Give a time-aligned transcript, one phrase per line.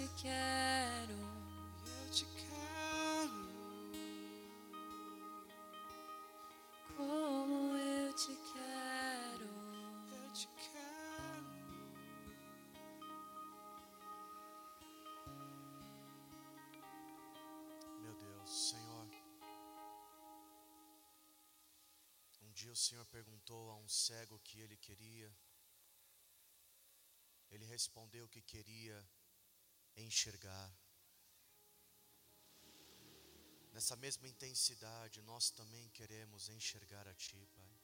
[0.00, 1.12] te quero.
[1.12, 3.40] Eu te quero.
[6.96, 9.50] Como eu te quero.
[10.16, 11.50] Eu te quero.
[18.00, 19.08] Meu Deus, Senhor.
[22.40, 25.30] Um dia o Senhor perguntou a um cego o que ele queria.
[27.50, 29.06] Ele respondeu que queria
[30.02, 30.72] enxergar.
[33.72, 37.80] Nessa mesma intensidade, nós também queremos enxergar a Ti, Pai.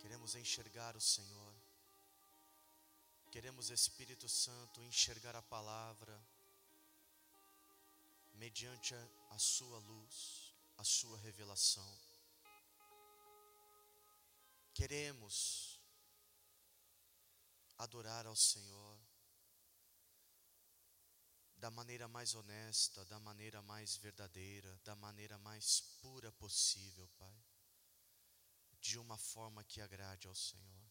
[0.00, 1.54] Queremos enxergar o Senhor.
[3.30, 6.20] Queremos, Espírito Santo, enxergar a palavra
[8.34, 8.94] mediante
[9.30, 11.98] a, Sua luz, a Sua revelação.
[14.74, 15.80] Queremos
[17.78, 19.05] adorar ao Senhor
[21.56, 27.44] da maneira mais honesta, da maneira mais verdadeira, da maneira mais pura possível, Pai.
[28.80, 30.86] De uma forma que agrade ao Senhor.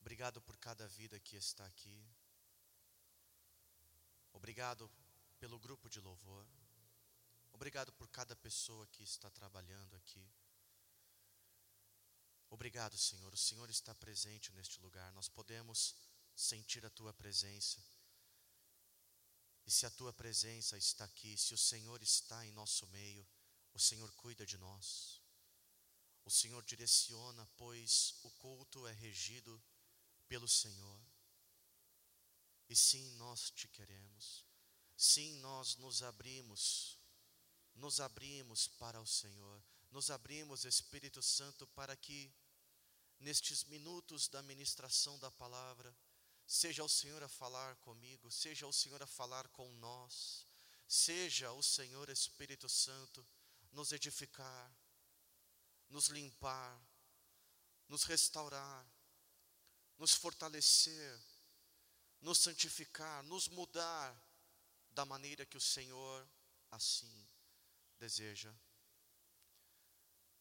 [0.00, 2.02] Obrigado por cada vida que está aqui.
[4.32, 4.90] Obrigado
[5.38, 6.46] pelo grupo de louvor.
[7.52, 10.26] Obrigado por cada pessoa que está trabalhando aqui.
[12.48, 13.32] Obrigado, Senhor.
[13.32, 15.12] O Senhor está presente neste lugar.
[15.12, 15.94] Nós podemos
[16.34, 17.82] sentir a tua presença.
[19.68, 23.28] E se a tua presença está aqui, se o Senhor está em nosso meio,
[23.74, 25.20] o Senhor cuida de nós.
[26.24, 29.62] O Senhor direciona, pois o culto é regido
[30.26, 30.98] pelo Senhor.
[32.66, 34.46] E sim, nós te queremos.
[34.96, 36.98] Sim, nós nos abrimos,
[37.74, 42.34] nos abrimos para o Senhor, nos abrimos, Espírito Santo, para que
[43.20, 45.94] nestes minutos da ministração da palavra,
[46.48, 50.46] seja o Senhor a falar comigo, seja o Senhor a falar com nós,
[50.88, 53.24] seja o Senhor Espírito Santo
[53.70, 54.74] nos edificar,
[55.90, 56.80] nos limpar,
[57.86, 58.90] nos restaurar,
[59.98, 61.20] nos fortalecer,
[62.22, 64.18] nos santificar, nos mudar
[64.90, 66.26] da maneira que o Senhor
[66.70, 67.28] assim
[67.98, 68.54] deseja.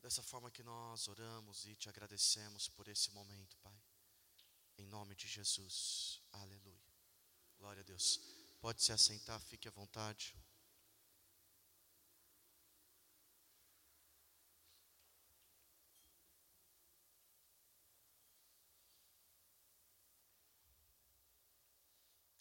[0.01, 3.86] Dessa forma que nós oramos e te agradecemos por esse momento, Pai.
[4.77, 6.21] Em nome de Jesus.
[6.31, 6.93] Aleluia.
[7.57, 8.19] Glória a Deus.
[8.61, 10.35] Pode se assentar, fique à vontade.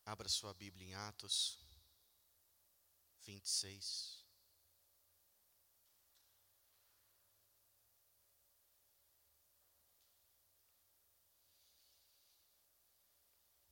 [0.04, 1.58] Abra sua Bíblia em Atos
[3.22, 4.25] 26.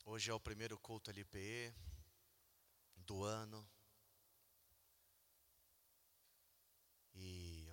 [0.06, 1.75] Hoje é o primeiro culto LPE
[2.94, 3.66] do ano.
[7.14, 7.66] E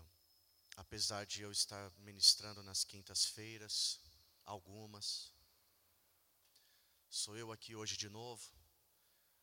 [0.78, 4.00] apesar de eu estar ministrando nas quintas-feiras,
[4.46, 5.34] algumas,
[7.10, 8.50] sou eu aqui hoje de novo,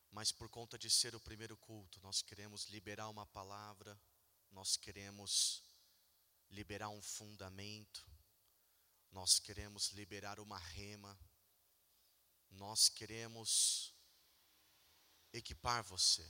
[0.09, 4.01] mas por conta de ser o primeiro culto, nós queremos liberar uma palavra,
[4.49, 5.63] nós queremos
[6.49, 8.03] liberar um fundamento,
[9.11, 11.15] nós queremos liberar uma rema
[12.51, 13.93] nós queremos
[15.31, 16.27] equipar você.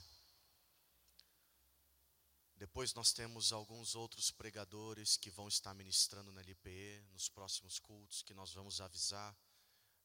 [2.56, 8.22] Depois nós temos alguns outros pregadores que vão estar ministrando na LPE nos próximos cultos,
[8.22, 9.34] que nós vamos avisar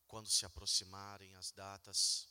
[0.07, 2.29] quando se aproximarem as datas.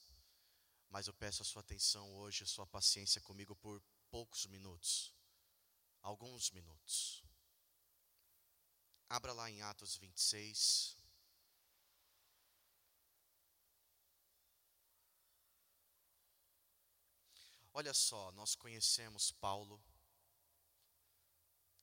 [0.89, 5.13] Mas eu peço a sua atenção hoje, a sua paciência comigo por poucos minutos.
[6.01, 7.23] Alguns minutos.
[9.09, 10.97] Abra lá em Atos 26.
[17.77, 19.83] Olha só, nós conhecemos Paulo.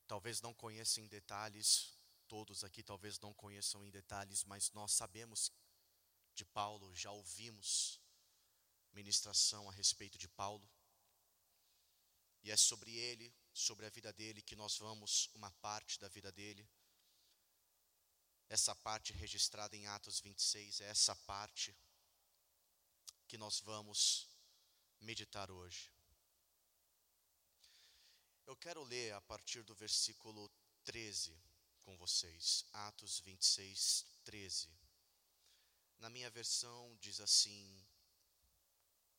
[0.07, 5.51] Talvez não conheçam em detalhes, todos aqui talvez não conheçam em detalhes, mas nós sabemos
[6.33, 7.99] de Paulo, já ouvimos
[8.93, 10.65] ministração a respeito de Paulo.
[12.41, 16.31] E é sobre ele, sobre a vida dele, que nós vamos, uma parte da vida
[16.31, 16.65] dele.
[18.47, 21.75] Essa parte registrada em Atos 26 é essa parte
[23.27, 24.30] que nós vamos
[25.01, 25.91] meditar hoje.
[28.45, 30.51] Eu quero ler a partir do versículo
[30.83, 31.35] 13
[31.81, 34.69] com vocês Atos 26, 13.
[35.97, 37.83] Na minha versão diz assim: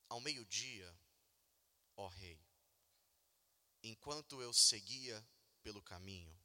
[0.08, 0.96] Ao meio-dia,
[1.96, 2.40] ó Rei,
[3.82, 5.24] enquanto eu seguia
[5.62, 6.36] pelo caminho,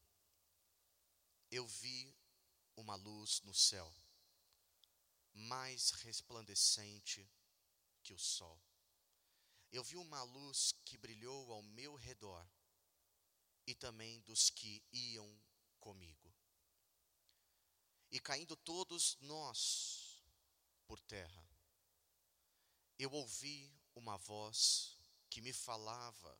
[1.51, 2.15] eu vi
[2.75, 3.93] uma luz no céu,
[5.33, 7.29] mais resplandecente
[8.03, 8.59] que o sol.
[9.71, 12.47] Eu vi uma luz que brilhou ao meu redor
[13.65, 15.29] e também dos que iam
[15.79, 16.33] comigo.
[18.09, 20.23] E caindo todos nós
[20.87, 21.47] por terra,
[22.97, 24.97] eu ouvi uma voz
[25.29, 26.39] que me falava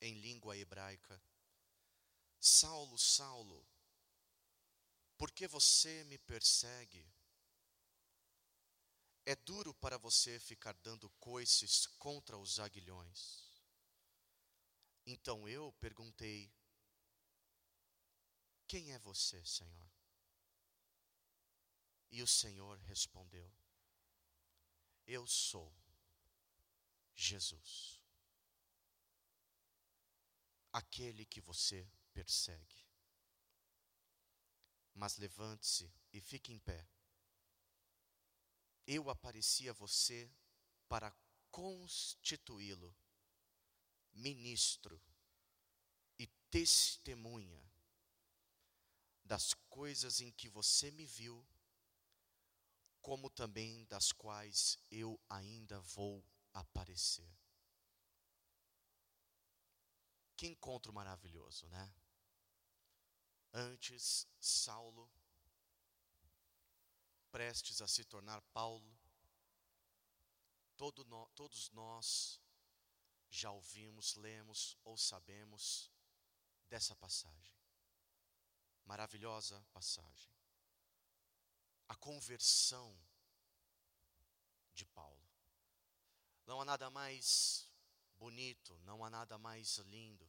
[0.00, 1.22] em língua hebraica:
[2.40, 3.64] Saulo, Saulo,
[5.16, 7.06] por que você me persegue?
[9.24, 13.50] É duro para você ficar dando coices contra os aguilhões.
[15.06, 16.52] Então eu perguntei:
[18.66, 19.90] Quem é você, Senhor?
[22.10, 23.52] E o Senhor respondeu:
[25.06, 25.72] Eu sou
[27.14, 28.00] Jesus,
[30.72, 32.86] aquele que você persegue.
[34.94, 36.86] Mas levante-se e fique em pé.
[38.92, 40.28] Eu apareci a você
[40.88, 41.14] para
[41.48, 42.92] constituí-lo
[44.10, 45.00] ministro
[46.18, 47.64] e testemunha
[49.24, 51.46] das coisas em que você me viu,
[53.00, 57.32] como também das quais eu ainda vou aparecer.
[60.36, 61.94] Que encontro maravilhoso, né?
[63.52, 65.08] Antes, Saulo,
[67.30, 68.98] prestes a se tornar Paulo,
[70.76, 72.40] todo no, todos nós
[73.30, 75.90] já ouvimos, lemos ou sabemos
[76.68, 77.54] dessa passagem.
[78.84, 80.34] Maravilhosa passagem.
[81.88, 82.96] A conversão
[84.72, 85.28] de Paulo.
[86.46, 87.68] Não há nada mais
[88.16, 90.28] bonito, não há nada mais lindo.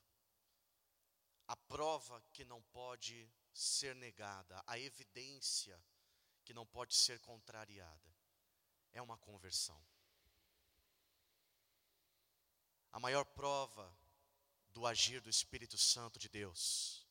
[1.47, 5.81] A prova que não pode ser negada, a evidência
[6.51, 8.13] que não pode ser contrariada,
[8.91, 9.81] é uma conversão.
[12.91, 13.97] A maior prova
[14.67, 17.07] do agir do Espírito Santo de Deus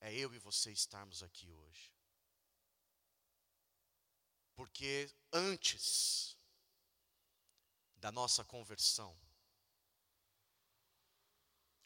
[0.00, 1.92] é eu e você estarmos aqui hoje.
[4.54, 6.38] Porque antes
[7.96, 9.14] da nossa conversão,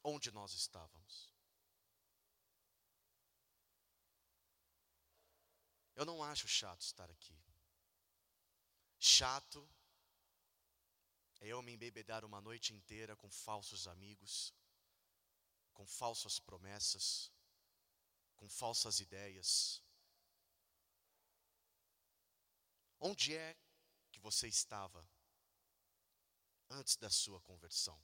[0.04, 1.35] onde nós estávamos?
[5.96, 7.34] Eu não acho chato estar aqui.
[8.98, 9.66] Chato
[11.40, 14.54] é eu me embebedar uma noite inteira com falsos amigos,
[15.72, 17.32] com falsas promessas,
[18.36, 19.82] com falsas ideias.
[23.00, 23.56] Onde é
[24.12, 25.08] que você estava
[26.68, 27.98] antes da sua conversão?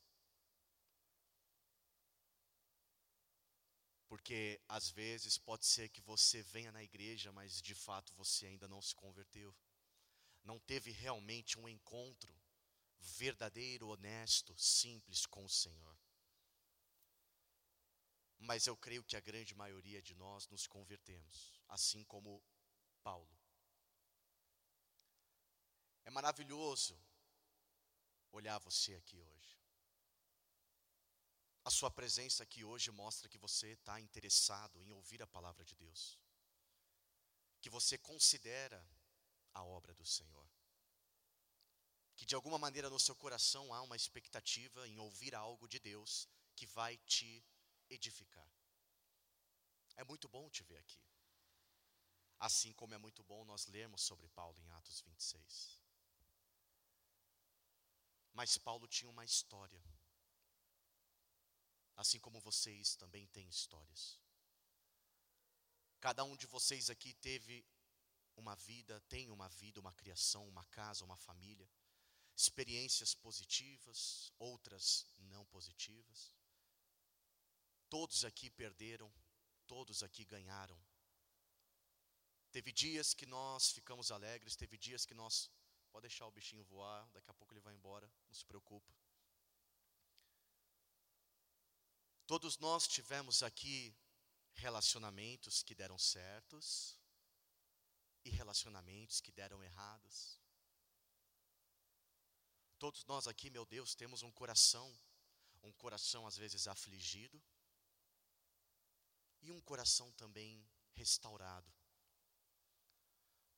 [4.13, 8.69] Porque às vezes pode ser que você venha na igreja, mas de fato você ainda
[8.69, 9.57] não se converteu.
[10.45, 12.39] Não teve realmente um encontro
[12.99, 15.99] verdadeiro, honesto, simples com o Senhor.
[18.39, 22.45] Mas eu creio que a grande maioria de nós nos convertemos, assim como
[23.03, 23.41] Paulo.
[26.05, 27.03] É maravilhoso
[28.31, 29.62] olhar você aqui hoje.
[31.65, 35.75] A sua presença aqui hoje mostra que você está interessado em ouvir a palavra de
[35.77, 36.19] Deus,
[37.61, 38.85] que você considera
[39.55, 40.49] a obra do Senhor
[42.23, 46.29] que de alguma maneira no seu coração há uma expectativa em ouvir algo de Deus
[46.55, 47.45] que vai te
[47.91, 48.49] edificar.
[49.97, 51.01] É muito bom te ver aqui.
[52.39, 55.81] Assim como é muito bom nós lermos sobre Paulo em Atos 26.
[58.33, 59.83] Mas Paulo tinha uma história.
[62.03, 64.03] Assim como vocês também têm histórias.
[66.01, 67.65] Cada um de vocês aqui teve
[68.37, 71.69] uma vida, tem uma vida, uma criação, uma casa, uma família
[72.37, 76.35] experiências positivas, outras não positivas.
[77.89, 79.13] Todos aqui perderam,
[79.67, 80.79] todos aqui ganharam.
[82.51, 85.51] Teve dias que nós ficamos alegres, teve dias que nós.
[85.91, 88.93] Pode deixar o bichinho voar, daqui a pouco ele vai embora, não se preocupa.
[92.33, 93.95] Todos nós tivemos aqui
[94.55, 96.99] relacionamentos que deram certos
[98.25, 100.41] e relacionamentos que deram errados.
[102.79, 104.91] Todos nós aqui, meu Deus, temos um coração,
[105.63, 107.39] um coração às vezes afligido,
[109.43, 111.71] e um coração também restaurado.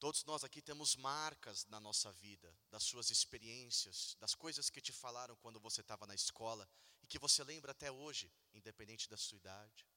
[0.04, 4.92] Todos nós aqui temos marcas na nossa vida, das suas experiências, das coisas que te
[4.92, 6.68] falaram quando você estava na escola
[7.02, 9.88] e que você lembra até hoje, independente da sua idade.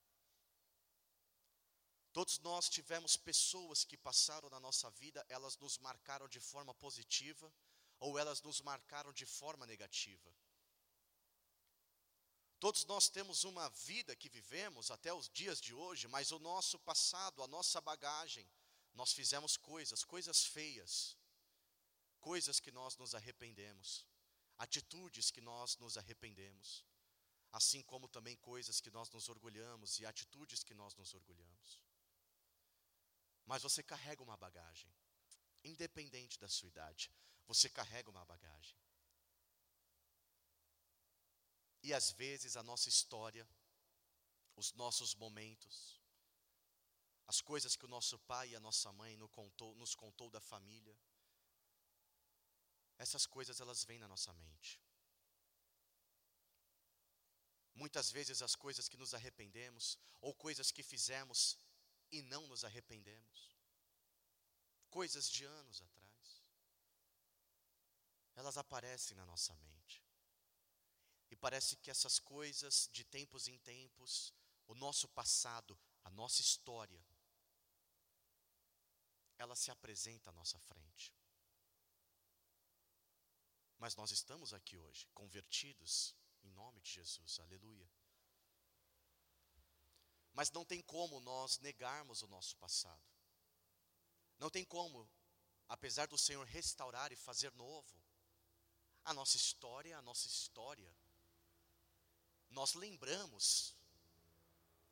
[2.14, 7.54] Todos nós tivemos pessoas que passaram na nossa vida, elas nos marcaram de forma positiva
[8.00, 10.34] ou elas nos marcaram de forma negativa.
[12.62, 16.80] Todos nós temos uma vida que vivemos até os dias de hoje, mas o nosso
[16.80, 18.50] passado, a nossa bagagem,
[18.98, 21.16] nós fizemos coisas, coisas feias,
[22.20, 24.08] coisas que nós nos arrependemos,
[24.58, 26.84] atitudes que nós nos arrependemos,
[27.51, 31.80] assim como também coisas que nós nos orgulhamos e atitudes que nós nos orgulhamos.
[33.46, 34.92] Mas você carrega uma bagagem,
[35.63, 37.12] independente da sua idade,
[37.46, 38.75] você carrega uma bagagem.
[41.84, 43.48] E às vezes a nossa história,
[44.56, 46.01] os nossos momentos,
[47.27, 50.39] as coisas que o nosso pai e a nossa mãe nos contou, nos contou da
[50.39, 50.98] família,
[52.98, 54.81] essas coisas elas vêm na nossa mente.
[57.75, 61.57] Muitas vezes as coisas que nos arrependemos, ou coisas que fizemos
[62.12, 63.55] e não nos arrependemos,
[64.89, 66.43] coisas de anos atrás,
[68.36, 70.03] elas aparecem na nossa mente.
[71.29, 74.34] E parece que essas coisas, de tempos em tempos,
[74.65, 77.05] o nosso passado, a nossa história,
[79.38, 81.14] ela se apresenta à nossa frente.
[83.78, 87.90] Mas nós estamos aqui hoje, convertidos, em nome de Jesus, aleluia.
[90.34, 93.04] Mas não tem como nós negarmos o nosso passado.
[94.40, 95.10] Não tem como,
[95.68, 97.96] apesar do Senhor restaurar e fazer novo,
[99.04, 100.96] a nossa história, a nossa história,
[102.50, 103.76] nós lembramos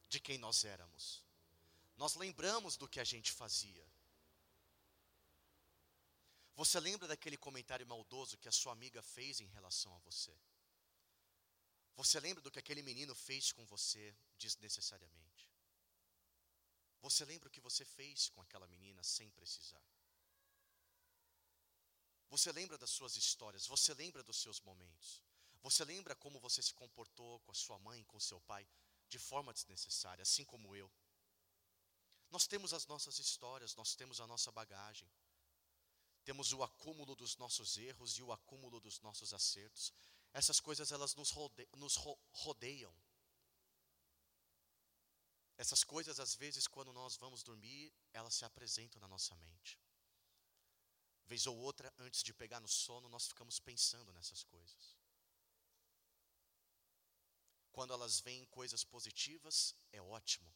[0.08, 1.24] de quem nós éramos,
[1.98, 3.86] nós lembramos do que a gente fazia,
[6.56, 10.34] você lembra daquele comentário maldoso que a sua amiga fez em relação a você?
[11.98, 15.50] Você lembra do que aquele menino fez com você desnecessariamente?
[17.02, 19.84] Você lembra o que você fez com aquela menina sem precisar?
[22.30, 25.22] Você lembra das suas histórias, você lembra dos seus momentos.
[25.62, 28.68] Você lembra como você se comportou com a sua mãe, com o seu pai,
[29.10, 30.92] de forma desnecessária, assim como eu.
[32.30, 35.10] Nós temos as nossas histórias, nós temos a nossa bagagem
[36.26, 39.94] temos o acúmulo dos nossos erros e o acúmulo dos nossos acertos.
[40.34, 42.94] Essas coisas elas nos, rode nos ro rodeiam.
[45.56, 49.80] Essas coisas, às vezes, quando nós vamos dormir, elas se apresentam na nossa mente.
[51.28, 54.98] Vez ou outra, antes de pegar no sono, nós ficamos pensando nessas coisas.
[57.72, 60.52] Quando elas vêm coisas positivas, é ótimo.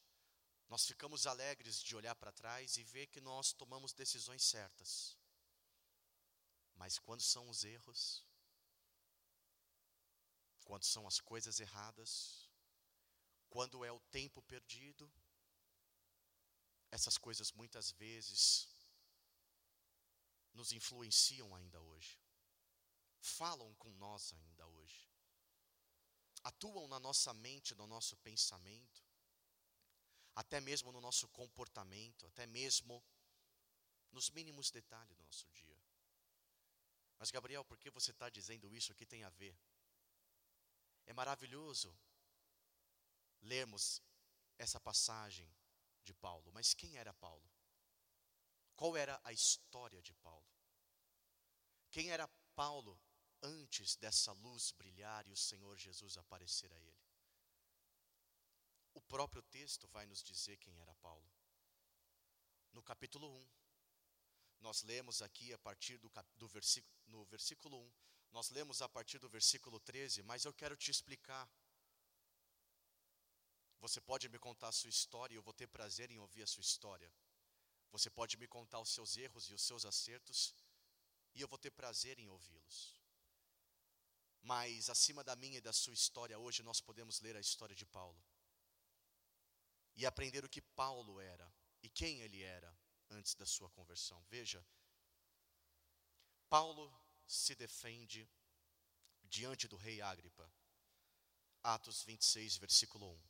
[0.67, 5.18] Nós ficamos alegres de olhar para trás e ver que nós tomamos decisões certas.
[6.79, 8.25] Mas quando são os erros,
[10.63, 12.49] quando são as coisas erradas,
[13.49, 15.11] quando é o tempo perdido,
[16.89, 18.69] essas coisas muitas vezes
[20.53, 22.17] nos influenciam ainda hoje,
[23.19, 25.11] falam com nós ainda hoje,
[26.45, 29.03] atuam na nossa mente, no nosso pensamento,
[30.33, 33.03] até mesmo no nosso comportamento, até mesmo
[34.13, 35.88] nos mínimos detalhes do nosso dia.
[37.19, 38.93] Mas, Gabriel, por que você está dizendo isso?
[38.93, 39.55] O que tem a ver?
[41.05, 41.93] É maravilhoso
[43.41, 44.01] lermos
[44.57, 45.53] essa passagem
[46.03, 47.51] de Paulo, mas quem era Paulo?
[48.75, 50.47] Qual era a história de Paulo?
[51.91, 52.97] Quem era Paulo
[53.41, 57.03] antes dessa luz brilhar e o Senhor Jesus aparecer a ele?
[58.93, 61.29] O próprio texto vai nos dizer quem era Paulo.
[62.71, 63.49] No capítulo 1,
[64.59, 67.91] nós lemos aqui a partir do, do versículo, no versículo 1,
[68.31, 71.49] nós lemos a partir do versículo 13, mas eu quero te explicar.
[73.79, 76.47] Você pode me contar a sua história e eu vou ter prazer em ouvir a
[76.47, 77.11] sua história.
[77.91, 80.53] Você pode me contar os seus erros e os seus acertos
[81.33, 82.99] e eu vou ter prazer em ouvi-los.
[84.41, 87.85] Mas acima da minha e da sua história hoje nós podemos ler a história de
[87.85, 88.21] Paulo
[89.95, 92.77] e aprender o que Paulo era e quem ele era
[93.09, 94.23] antes da sua conversão.
[94.29, 94.65] Veja,
[96.49, 96.91] Paulo
[97.27, 98.27] se defende
[99.23, 100.51] diante do rei Agripa.
[101.61, 103.21] Atos 26, versículo 1.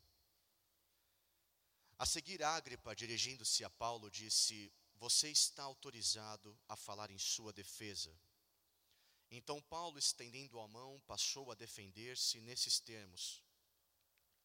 [1.97, 8.17] A seguir, Agripa, dirigindo-se a Paulo, disse: Você está autorizado a falar em sua defesa.
[9.31, 13.43] Então Paulo, estendendo a mão, passou a defender-se nesses termos: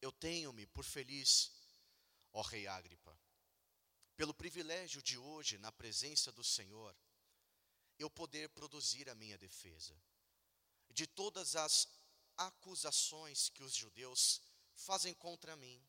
[0.01, 1.53] Eu tenho-me por feliz
[2.35, 3.17] ó Rei Agripa,
[4.17, 6.97] pelo privilégio de hoje, na presença do Senhor,
[7.99, 9.95] eu poder produzir a minha defesa
[10.91, 11.89] de todas as
[12.37, 14.41] acusações que os judeus
[14.75, 15.83] fazem contra mim,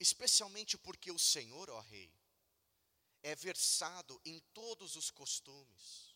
[0.00, 2.12] especialmente porque o Senhor, ó Rei,
[3.22, 6.14] é versado em todos os costumes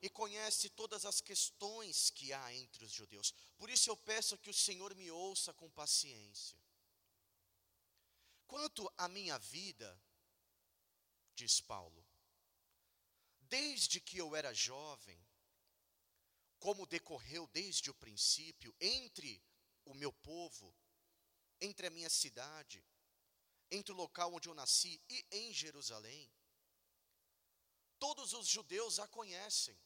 [0.00, 3.34] e conhece todas as questões que há entre os judeus.
[3.56, 6.58] Por isso eu peço que o Senhor me ouça com paciência.
[8.46, 10.00] Quanto à minha vida,
[11.38, 12.04] diz Paulo,
[13.40, 15.24] desde que eu era jovem,
[16.58, 19.40] como decorreu desde o princípio entre
[19.84, 20.74] o meu povo,
[21.60, 22.84] entre a minha cidade,
[23.70, 26.28] entre o local onde eu nasci e em Jerusalém,
[28.00, 29.78] todos os judeus a conhecem.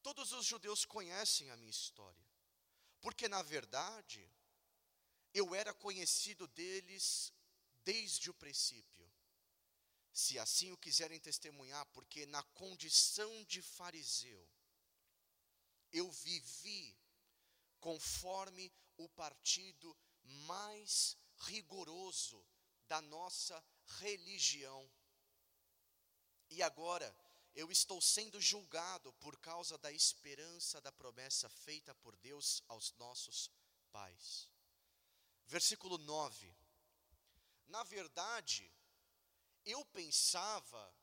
[0.00, 2.26] Todos os judeus conhecem a minha história,
[3.00, 4.22] porque na verdade,
[5.32, 7.32] eu era conhecido deles
[7.82, 9.03] desde o princípio.
[10.14, 14.48] Se assim o quiserem testemunhar, porque na condição de fariseu,
[15.90, 16.96] eu vivi
[17.80, 19.94] conforme o partido
[20.46, 22.46] mais rigoroso
[22.86, 23.62] da nossa
[23.98, 24.88] religião.
[26.48, 27.12] E agora
[27.56, 33.50] eu estou sendo julgado por causa da esperança da promessa feita por Deus aos nossos
[33.90, 34.48] pais.
[35.46, 36.54] Versículo 9.
[37.66, 38.72] Na verdade,
[39.64, 40.94] eu pensava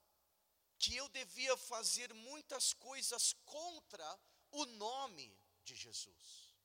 [0.78, 4.20] que eu devia fazer muitas coisas contra
[4.52, 6.56] o nome de Jesus,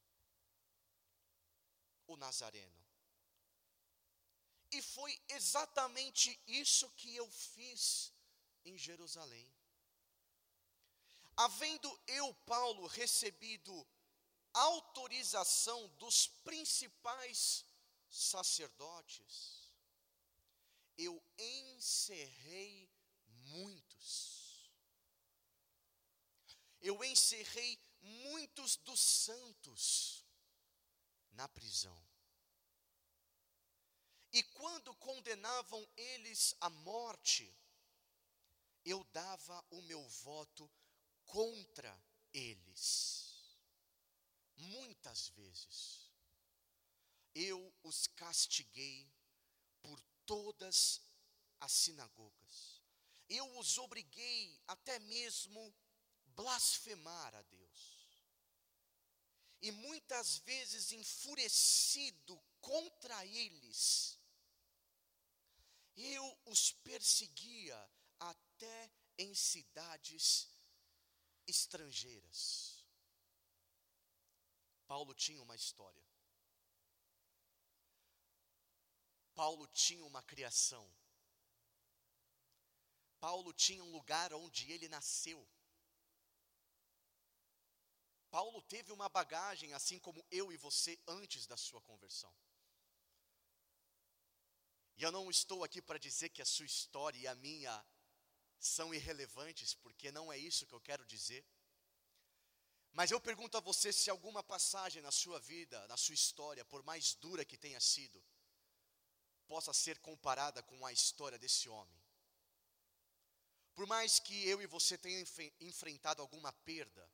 [2.07, 2.87] o Nazareno.
[4.73, 8.13] E foi exatamente isso que eu fiz
[8.65, 9.55] em Jerusalém.
[11.37, 13.87] Havendo eu, Paulo, recebido
[14.53, 17.65] autorização dos principais
[18.09, 19.66] sacerdotes,
[22.07, 22.89] encerrei
[23.27, 24.37] muitos
[26.87, 30.25] eu encerrei muitos dos santos
[31.33, 32.01] na prisão.
[34.33, 37.53] E quando condenavam eles à morte,
[38.85, 40.71] eu dava o meu voto
[41.25, 42.01] contra
[42.33, 43.59] eles.
[44.57, 46.09] Muitas vezes
[47.35, 49.13] eu os castiguei
[49.83, 51.01] por todas
[51.61, 52.83] as sinagogas.
[53.29, 55.75] Eu os obriguei até mesmo
[56.27, 58.07] blasfemar a Deus.
[59.61, 64.19] E muitas vezes enfurecido contra eles,
[65.97, 67.91] eu os perseguia
[68.21, 70.49] até em cidades
[71.47, 72.85] estrangeiras.
[74.87, 76.05] Paulo tinha uma história.
[79.35, 80.89] Paulo tinha uma criação.
[83.21, 85.47] Paulo tinha um lugar onde ele nasceu.
[88.31, 92.35] Paulo teve uma bagagem, assim como eu e você, antes da sua conversão.
[94.97, 97.87] E eu não estou aqui para dizer que a sua história e a minha
[98.59, 101.47] são irrelevantes, porque não é isso que eu quero dizer.
[102.93, 106.83] Mas eu pergunto a você se alguma passagem na sua vida, na sua história, por
[106.83, 108.25] mais dura que tenha sido,
[109.47, 112.06] possa ser comparada com a história desse homem.
[113.77, 115.23] Por mais que eu e você tenham
[115.61, 117.09] enfrentado alguma perda,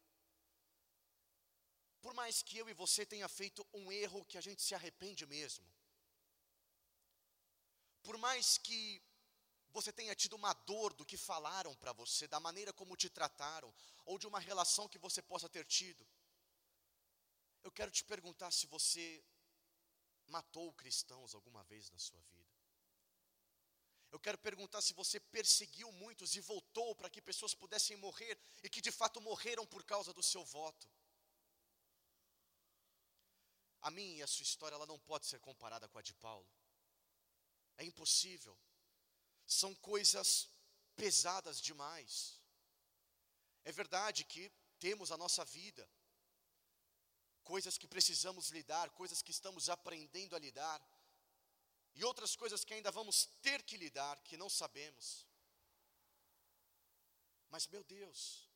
[2.01, 5.27] por mais que eu e você tenha feito um erro que a gente se arrepende
[5.27, 5.67] mesmo,
[8.01, 9.03] por mais que
[9.71, 13.75] você tenha tido uma dor do que falaram para você, da maneira como te trataram,
[14.05, 16.07] ou de uma relação que você possa ter tido,
[17.65, 19.25] eu quero te perguntar se você
[20.29, 22.52] matou cristãos alguma vez na sua vida.
[24.13, 28.69] Eu quero perguntar se você perseguiu muitos e voltou para que pessoas pudessem morrer e
[28.69, 30.87] que de fato morreram por causa do seu voto.
[33.81, 36.47] A minha e a sua história ela não pode ser comparada com a de Paulo.
[37.79, 38.57] É impossível.
[39.47, 40.51] São coisas
[40.95, 42.39] pesadas demais.
[43.65, 45.89] É verdade que temos a nossa vida,
[47.43, 50.81] coisas que precisamos lidar, coisas que estamos aprendendo a lidar,
[51.95, 55.27] e outras coisas que ainda vamos ter que lidar, que não sabemos.
[57.51, 58.49] Mas, meu Deus,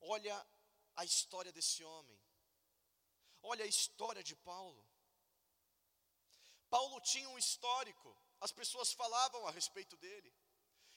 [0.00, 0.46] olha
[0.96, 2.18] a história desse homem.
[3.42, 4.86] Olha a história de Paulo.
[6.68, 10.32] Paulo tinha um histórico, as pessoas falavam a respeito dele.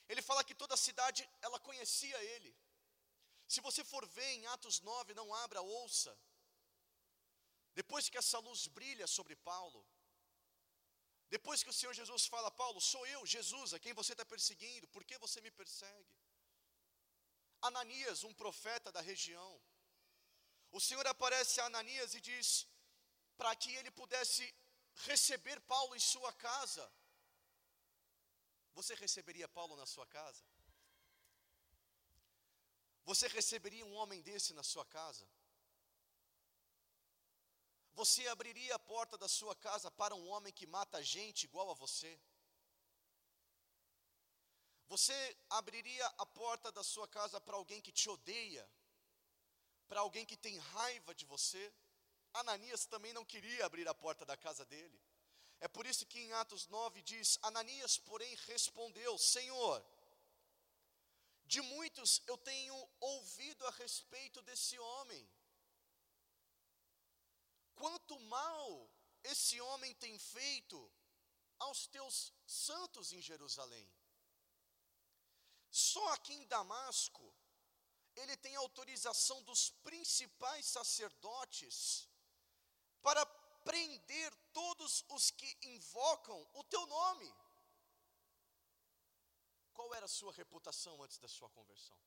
[0.08, 2.56] Ele fala que toda a cidade ela conhecia ele.
[3.48, 6.18] Se você for ver em Atos 9, não abra, ouça.
[7.74, 9.86] Depois que essa luz brilha sobre Paulo,
[11.36, 14.88] Depois que o Senhor Jesus fala, Paulo, sou eu, Jesus, a quem você está perseguindo,
[14.96, 16.14] por que você me persegue?
[17.70, 19.52] Ananias, um profeta da região,
[20.78, 22.48] o Senhor aparece a Ananias e diz
[23.40, 24.44] para que ele pudesse
[25.08, 26.86] receber Paulo em sua casa.
[28.78, 30.44] Você receberia Paulo na sua casa?
[33.10, 35.26] Você receberia um homem desse na sua casa?
[37.94, 41.76] Você abriria a porta da sua casa para um homem que mata gente igual a
[41.76, 42.20] você?
[44.88, 48.68] Você abriria a porta da sua casa para alguém que te odeia?
[49.88, 51.74] Para alguém que tem raiva de você?
[52.34, 55.00] Ananias também não queria abrir a porta da casa dele.
[55.60, 59.86] É por isso que em Atos 9 diz: Ananias, porém, respondeu: Senhor,
[61.46, 65.30] de muitos eu tenho ouvido a respeito desse homem.
[67.76, 68.90] Quanto mal
[69.24, 70.92] esse homem tem feito
[71.60, 73.90] aos teus santos em Jerusalém.
[75.70, 77.34] Só aqui em Damasco,
[78.16, 82.08] ele tem autorização dos principais sacerdotes
[83.02, 83.26] para
[83.64, 87.34] prender todos os que invocam o teu nome.
[89.74, 91.98] Qual era a sua reputação antes da sua conversão?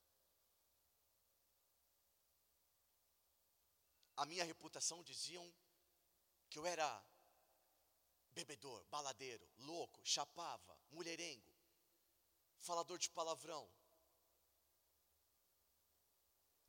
[4.16, 5.46] A minha reputação diziam
[6.48, 6.88] que eu era
[8.32, 11.52] bebedor, baladeiro, louco, chapava, mulherengo,
[12.58, 13.70] falador de palavrão,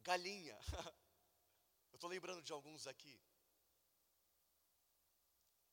[0.01, 0.57] galinha.
[1.91, 3.19] eu estou lembrando de alguns aqui.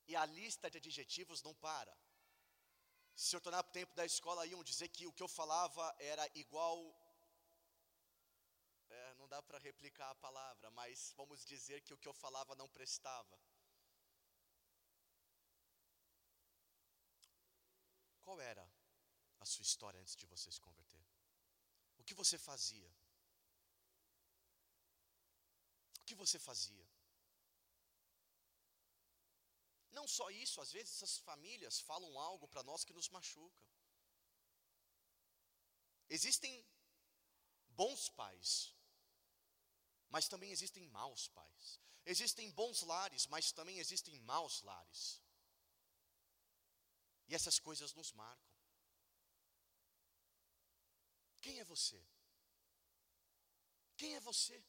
[0.06, 1.96] E a lista de adjetivos não para.
[3.14, 6.28] Se eu tornar o tempo da escola, iam dizer que o que eu falava era
[6.34, 6.76] igual.
[9.24, 12.68] Não dá para replicar a palavra, mas vamos dizer que o que eu falava não
[12.68, 13.38] prestava.
[18.20, 18.70] Qual era
[19.40, 21.02] a sua história antes de você se converter?
[21.96, 22.90] O que você fazia?
[26.00, 26.86] O que você fazia?
[29.90, 33.66] Não só isso, às vezes essas famílias falam algo para nós que nos machuca.
[36.10, 36.62] Existem
[37.70, 38.73] bons pais,
[40.14, 41.80] mas também existem maus pais.
[42.12, 45.20] Existem bons lares, mas também existem maus lares.
[47.26, 48.54] E essas coisas nos marcam.
[51.44, 52.00] Quem é você?
[53.96, 54.64] Quem é você?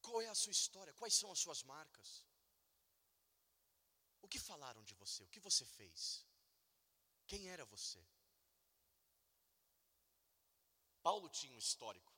[0.00, 0.94] Qual é a sua história?
[0.94, 2.26] Quais são as suas marcas?
[4.22, 5.24] O que falaram de você?
[5.24, 6.26] O que você fez?
[7.26, 8.02] Quem era você?
[11.02, 12.12] Paulo tinha um histórico.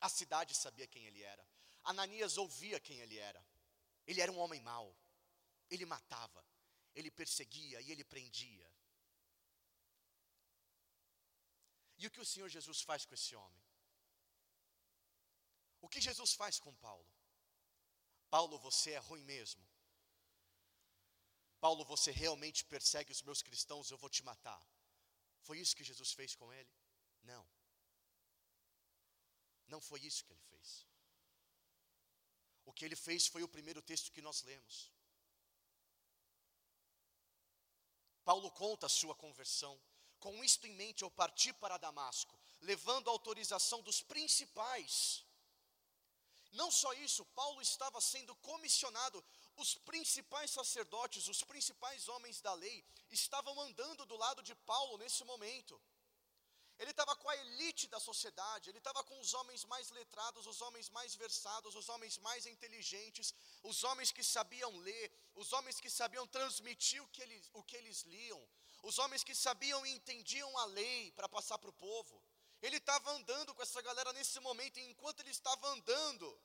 [0.00, 1.46] A cidade sabia quem ele era.
[1.84, 3.44] Ananias ouvia quem ele era.
[4.06, 4.96] Ele era um homem mau.
[5.68, 6.44] Ele matava,
[6.94, 8.68] ele perseguia e ele prendia.
[11.96, 13.62] E o que o Senhor Jesus faz com esse homem?
[15.80, 17.14] O que Jesus faz com Paulo?
[18.28, 19.64] Paulo, você é ruim mesmo.
[21.60, 24.62] Paulo, você realmente persegue os meus cristãos, eu vou te matar.
[25.42, 26.72] Foi isso que Jesus fez com ele?
[27.22, 27.46] Não.
[29.72, 30.86] Não foi isso que ele fez.
[32.64, 34.76] O que ele fez foi o primeiro texto que nós lemos.
[38.24, 39.74] Paulo conta a sua conversão.
[40.18, 45.24] Com isto em mente, eu parti para Damasco, levando a autorização dos principais
[46.52, 49.24] não só isso, Paulo estava sendo comissionado,
[49.56, 55.22] os principais sacerdotes, os principais homens da lei, estavam andando do lado de Paulo nesse
[55.24, 55.80] momento.
[56.80, 60.62] Ele estava com a elite da sociedade, ele estava com os homens mais letrados, os
[60.62, 65.90] homens mais versados, os homens mais inteligentes, os homens que sabiam ler, os homens que
[65.90, 68.42] sabiam transmitir o que eles, o que eles liam,
[68.82, 72.24] os homens que sabiam e entendiam a lei para passar para o povo.
[72.62, 76.42] Ele estava andando com essa galera nesse momento, e enquanto ele estava andando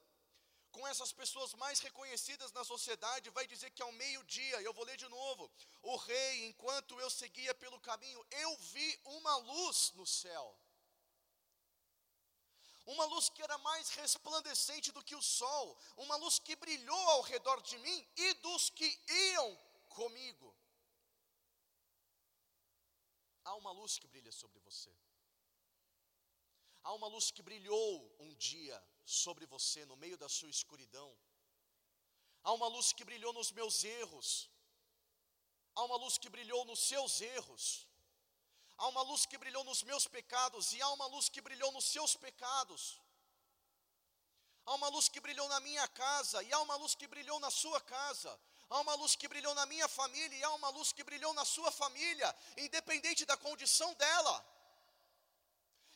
[0.75, 4.97] com essas pessoas mais reconhecidas na sociedade, vai dizer que ao meio-dia, eu vou ler
[5.03, 5.49] de novo:
[5.81, 10.45] o rei, enquanto eu seguia pelo caminho, eu vi uma luz no céu.
[12.93, 15.65] Uma luz que era mais resplandecente do que o sol,
[16.05, 18.89] uma luz que brilhou ao redor de mim e dos que
[19.31, 19.49] iam
[19.99, 20.53] comigo.
[23.45, 24.93] Há uma luz que brilha sobre você.
[26.83, 31.15] Há uma luz que brilhou um dia sobre você no meio da sua escuridão.
[32.43, 34.49] Há uma luz que brilhou nos meus erros.
[35.75, 37.87] Há uma luz que brilhou nos seus erros.
[38.77, 41.85] Há uma luz que brilhou nos meus pecados e há uma luz que brilhou nos
[41.85, 42.99] seus pecados.
[44.65, 47.51] Há uma luz que brilhou na minha casa e há uma luz que brilhou na
[47.51, 48.39] sua casa.
[48.69, 51.45] Há uma luz que brilhou na minha família e há uma luz que brilhou na
[51.45, 54.54] sua família, independente da condição dela.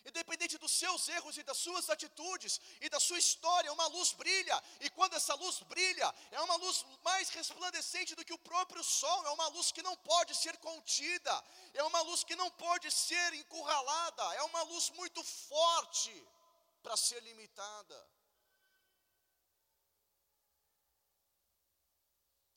[0.05, 4.63] Independente dos seus erros e das suas atitudes e da sua história, uma luz brilha,
[4.79, 9.25] e quando essa luz brilha, é uma luz mais resplandecente do que o próprio sol,
[9.25, 13.33] é uma luz que não pode ser contida, é uma luz que não pode ser
[13.33, 16.27] encurralada, é uma luz muito forte
[16.81, 18.09] para ser limitada.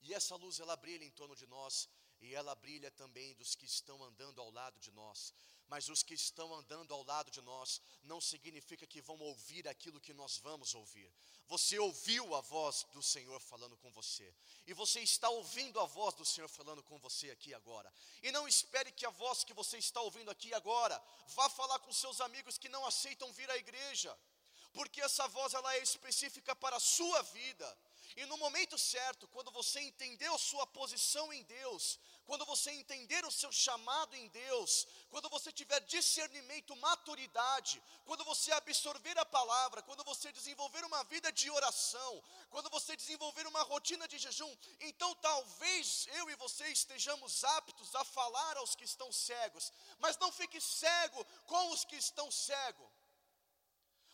[0.03, 1.89] E essa luz ela brilha em torno de nós
[2.21, 5.33] e ela brilha também dos que estão andando ao lado de nós.
[5.73, 10.03] Mas os que estão andando ao lado de nós não significa que vão ouvir aquilo
[10.03, 11.11] que nós vamos ouvir.
[11.49, 14.35] Você ouviu a voz do Senhor falando com você,
[14.67, 17.91] e você está ouvindo a voz do Senhor falando com você aqui agora.
[18.23, 21.91] E não espere que a voz que você está ouvindo aqui agora vá falar com
[21.91, 24.15] seus amigos que não aceitam vir à igreja,
[24.75, 27.79] porque essa voz ela é específica para a sua vida.
[28.17, 33.31] E no momento certo, quando você entendeu sua posição em Deus, quando você entender o
[33.31, 40.05] seu chamado em Deus, quando você tiver discernimento, maturidade, quando você absorver a palavra, quando
[40.05, 46.07] você desenvolver uma vida de oração, quando você desenvolver uma rotina de jejum, então talvez
[46.13, 51.25] eu e você estejamos aptos a falar aos que estão cegos, mas não fique cego
[51.47, 53.02] com os que estão cegos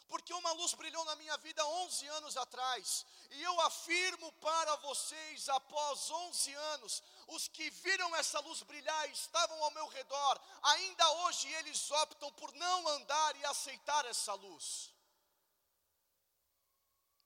[0.09, 5.49] porque uma luz brilhou na minha vida 11 anos atrás, e eu afirmo para vocês,
[5.49, 11.11] após 11 anos, os que viram essa luz brilhar e estavam ao meu redor, ainda
[11.25, 14.93] hoje eles optam por não andar e aceitar essa luz.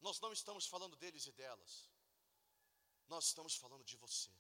[0.01, 1.89] Nós não estamos falando deles e delas,
[3.07, 4.31] nós estamos falando de você.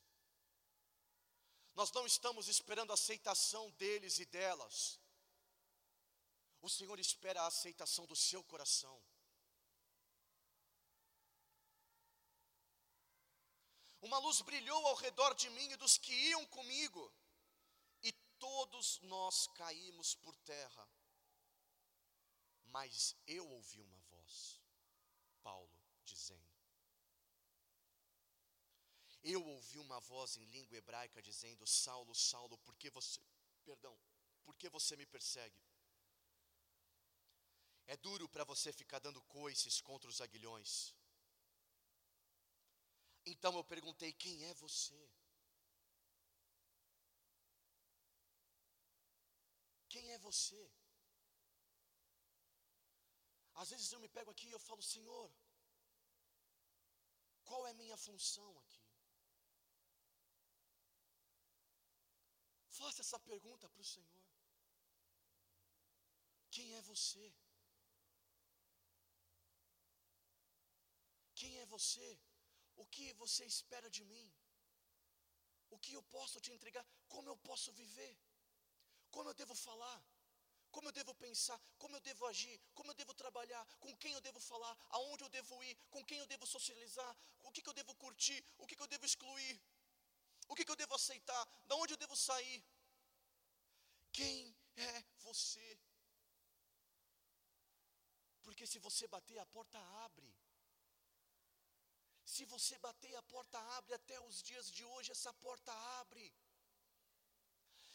[1.75, 4.99] Nós não estamos esperando a aceitação deles e delas,
[6.62, 9.03] o Senhor espera a aceitação do seu coração.
[14.01, 17.12] Uma luz brilhou ao redor de mim e dos que iam comigo,
[18.03, 20.88] e todos nós caímos por terra.
[22.64, 24.61] Mas eu ouvi uma voz,
[25.42, 26.53] Paulo dizendo.
[29.22, 33.20] Eu ouvi uma voz em língua hebraica dizendo: Saulo, Saulo, por que você,
[33.64, 33.96] perdão,
[34.44, 35.61] por que você me persegue?
[37.87, 40.95] É duro para você ficar dando coices contra os aguilhões.
[43.27, 45.11] Então eu perguntei: quem é você?
[49.88, 50.71] Quem é você?
[53.55, 55.31] Às vezes eu me pego aqui e eu falo: Senhor,
[57.45, 58.83] qual é minha função aqui?
[62.68, 64.25] Faça essa pergunta para o Senhor.
[66.51, 67.33] Quem é você?
[71.43, 72.09] Quem é você?
[72.83, 74.27] O que você espera de mim?
[75.75, 76.85] O que eu posso te entregar?
[77.15, 78.13] Como eu posso viver?
[79.15, 79.99] Como eu devo falar?
[80.75, 81.59] Como eu devo pensar?
[81.83, 82.57] Como eu devo agir?
[82.77, 83.65] Como eu devo trabalhar?
[83.85, 84.75] Com quem eu devo falar?
[84.99, 85.75] Aonde eu devo ir?
[85.95, 87.13] Com quem eu devo socializar?
[87.43, 88.41] O que, que eu devo curtir?
[88.59, 89.57] O que, que eu devo excluir?
[90.49, 91.45] O que, que eu devo aceitar?
[91.67, 92.65] Da onde eu devo sair?
[94.13, 95.69] Quem é você?
[98.45, 100.33] Porque se você bater, a porta abre.
[102.25, 103.95] Se você bater, a porta abre.
[103.95, 106.33] Até os dias de hoje, essa porta abre.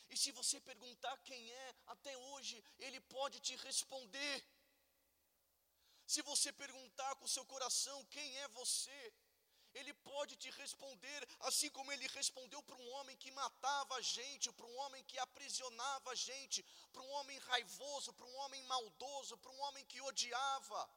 [0.10, 4.44] E se você perguntar quem é, até hoje, ele pode te responder.
[6.06, 9.14] Se você perguntar com seu coração quem é você,
[9.74, 14.52] ele pode te responder, assim como ele respondeu para um homem que matava a gente,
[14.52, 19.38] para um homem que aprisionava a gente, para um homem raivoso, para um homem maldoso,
[19.38, 20.90] para um homem que odiava.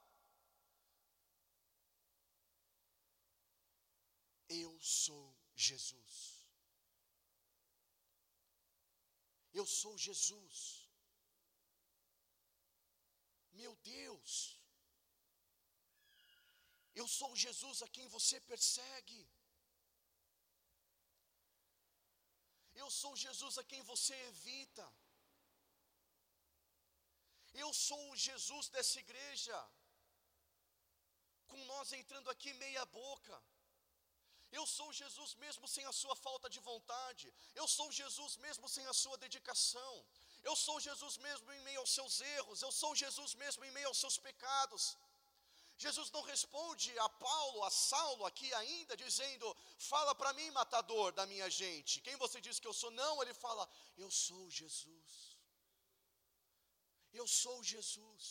[4.59, 5.25] Eu sou
[5.55, 6.13] Jesus.
[9.59, 10.55] Eu sou Jesus.
[13.59, 14.59] Meu Deus.
[16.93, 19.21] Eu sou Jesus a quem você persegue.
[22.81, 24.85] Eu sou Jesus a quem você evita.
[27.53, 29.57] Eu sou o Jesus dessa igreja.
[31.47, 33.37] Com nós entrando aqui meia boca.
[34.59, 37.25] Eu sou Jesus mesmo sem a sua falta de vontade.
[37.61, 39.93] Eu sou Jesus mesmo sem a sua dedicação.
[40.49, 42.61] Eu sou Jesus mesmo em meio aos seus erros.
[42.61, 44.97] Eu sou Jesus mesmo em meio aos seus pecados.
[45.85, 49.47] Jesus não responde a Paulo, a Saulo aqui ainda, dizendo:
[49.91, 52.01] Fala para mim, matador da minha gente.
[52.07, 52.91] Quem você diz que eu sou?
[52.91, 55.11] Não, ele fala: Eu sou Jesus.
[57.19, 58.25] Eu sou Jesus.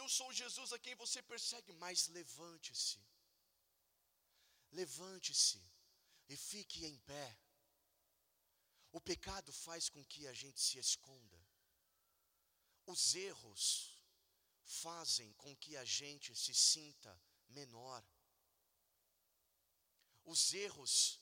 [0.00, 2.98] Eu sou Jesus a quem você persegue, mas levante-se.
[4.72, 5.62] Levante-se
[6.28, 7.38] e fique em pé.
[8.92, 11.38] O pecado faz com que a gente se esconda.
[12.86, 14.02] Os erros
[14.64, 18.04] fazem com que a gente se sinta menor.
[20.24, 21.20] Os erros,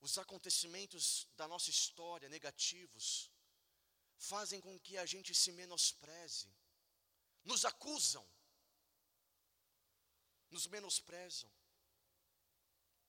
[0.00, 3.30] os acontecimentos da nossa história negativos,
[4.16, 6.50] fazem com que a gente se menospreze,
[7.44, 8.26] nos acusam,
[10.50, 11.50] nos menosprezam.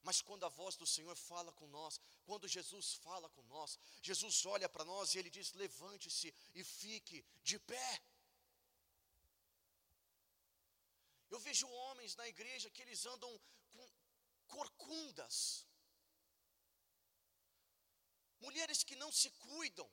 [0.07, 3.77] Mas quando a voz do Senhor fala com nós, quando Jesus fala com nós,
[4.09, 7.89] Jesus olha para nós e ele diz: levante-se e fique de pé.
[11.29, 13.31] Eu vejo homens na igreja que eles andam
[13.73, 13.85] com
[14.55, 15.35] corcundas,
[18.39, 19.91] mulheres que não se cuidam,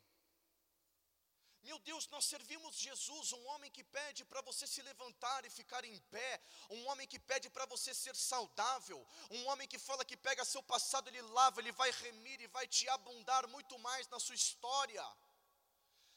[1.65, 5.83] meu Deus, nós servimos Jesus, um homem que pede para você se levantar e ficar
[5.85, 6.41] em pé,
[6.71, 10.63] um homem que pede para você ser saudável, um homem que fala que pega seu
[10.63, 15.05] passado, ele lava, ele vai remir e vai te abundar muito mais na sua história.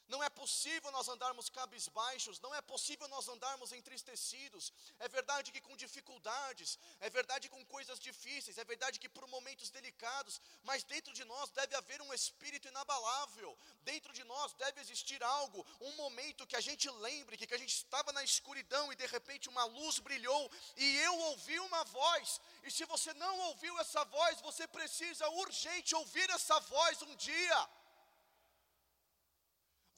[0.08, 4.72] Não é possível nós andarmos cabisbaixos, não é possível nós andarmos entristecidos.
[4.98, 9.70] É verdade que com dificuldades, é verdade com coisas difíceis, é verdade que por momentos
[9.70, 13.56] delicados, mas dentro de nós deve haver um espírito inabalável.
[13.82, 17.58] Dentro de nós deve existir algo, um momento que a gente lembre que, que a
[17.58, 22.40] gente estava na escuridão e de repente uma luz brilhou e eu ouvi uma voz.
[22.64, 27.68] E se você não ouviu essa voz, você precisa urgente ouvir essa voz um dia.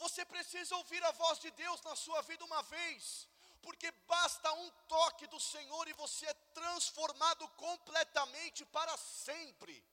[0.02, 3.28] Você precisa ouvir a voz de Deus na sua vida uma vez,
[3.60, 9.84] porque basta um toque do Senhor e você é transformado completamente para sempre.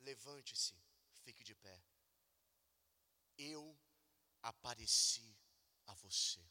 [0.00, 0.74] Levante-se,
[1.22, 1.78] fique de pé.
[3.36, 3.78] Eu
[4.42, 5.36] apareci
[5.86, 6.42] a você.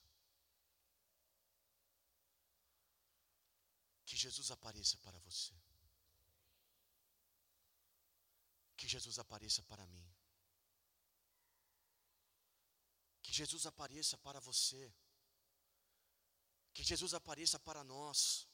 [4.06, 5.54] Que Jesus apareça para você.
[8.78, 10.08] Que Jesus apareça para mim.
[13.24, 14.84] Que Jesus apareça para você.
[16.74, 18.48] Que Jesus apareça para nós.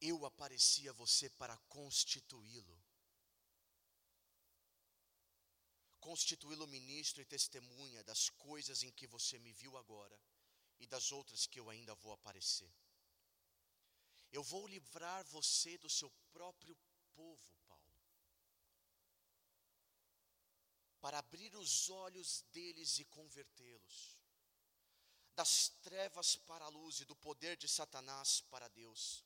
[0.00, 2.87] Eu apareci a você para constituí-lo.
[6.00, 10.18] Constituí-lo ministro e testemunha das coisas em que você me viu agora
[10.78, 12.72] e das outras que eu ainda vou aparecer.
[14.30, 16.76] Eu vou livrar você do seu próprio
[17.14, 17.98] povo, Paulo,
[21.00, 24.18] para abrir os olhos deles e convertê-los,
[25.34, 29.24] das trevas para a luz e do poder de Satanás para Deus,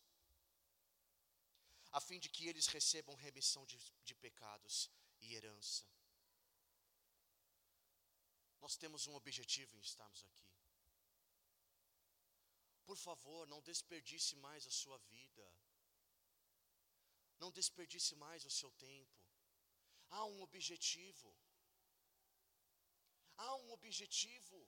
[1.90, 5.84] a fim de que eles recebam remissão de, de pecados e herança
[8.62, 10.48] nós temos um objetivo em estarmos aqui.
[12.88, 15.46] Por favor, não desperdice mais a sua vida.
[17.42, 19.20] Não desperdice mais o seu tempo.
[20.10, 21.30] Há um objetivo.
[23.36, 24.60] Há um objetivo.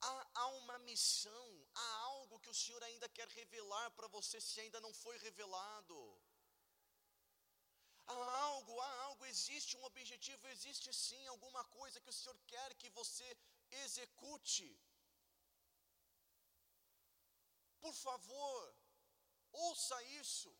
[0.00, 1.46] Há, há uma missão.
[1.74, 5.98] Há algo que o Senhor ainda quer revelar para você se ainda não foi revelado.
[8.10, 12.68] Há algo, há algo, existe um objetivo, existe sim alguma coisa que o Senhor quer
[12.80, 13.28] que você
[13.84, 14.68] execute.
[17.84, 18.60] Por favor,
[19.66, 20.50] ouça isso.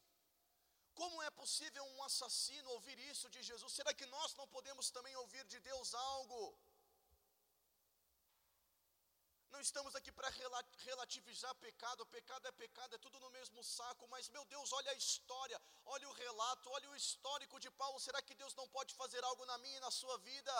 [1.01, 3.73] Como é possível um assassino ouvir isso de Jesus?
[3.73, 6.41] Será que nós não podemos também ouvir de Deus algo?
[9.51, 10.29] Não estamos aqui para
[10.89, 14.95] relativizar pecado, pecado é pecado, é tudo no mesmo saco, mas meu Deus, olha a
[14.95, 17.99] história, olha o relato, olha o histórico de Paulo.
[17.99, 20.55] Será que Deus não pode fazer algo na minha e na sua vida?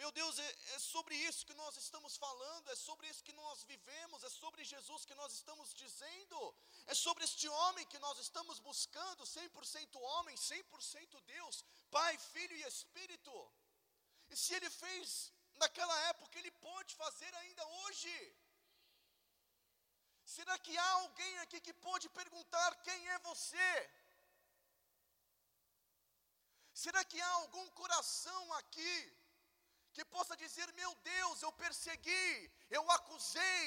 [0.00, 3.62] Meu Deus, é, é, sobre isso que nós estamos falando, é sobre isso que nós
[3.64, 6.54] vivemos, é sobre Jesus que nós estamos dizendo,
[6.86, 12.62] é sobre este homem que nós estamos buscando, 100% homem, 100% Deus, Pai, Filho e
[12.62, 13.52] Espírito.
[14.30, 15.30] E se ele fez
[15.64, 18.14] naquela época, Ele pode fazer ainda hoje.
[20.36, 23.72] Será que há alguém aqui que pode perguntar quem é você?
[26.82, 28.96] Será que há algum coração aqui
[29.94, 33.64] que possa dizer: Meu Deus, eu persegui, eu acusei,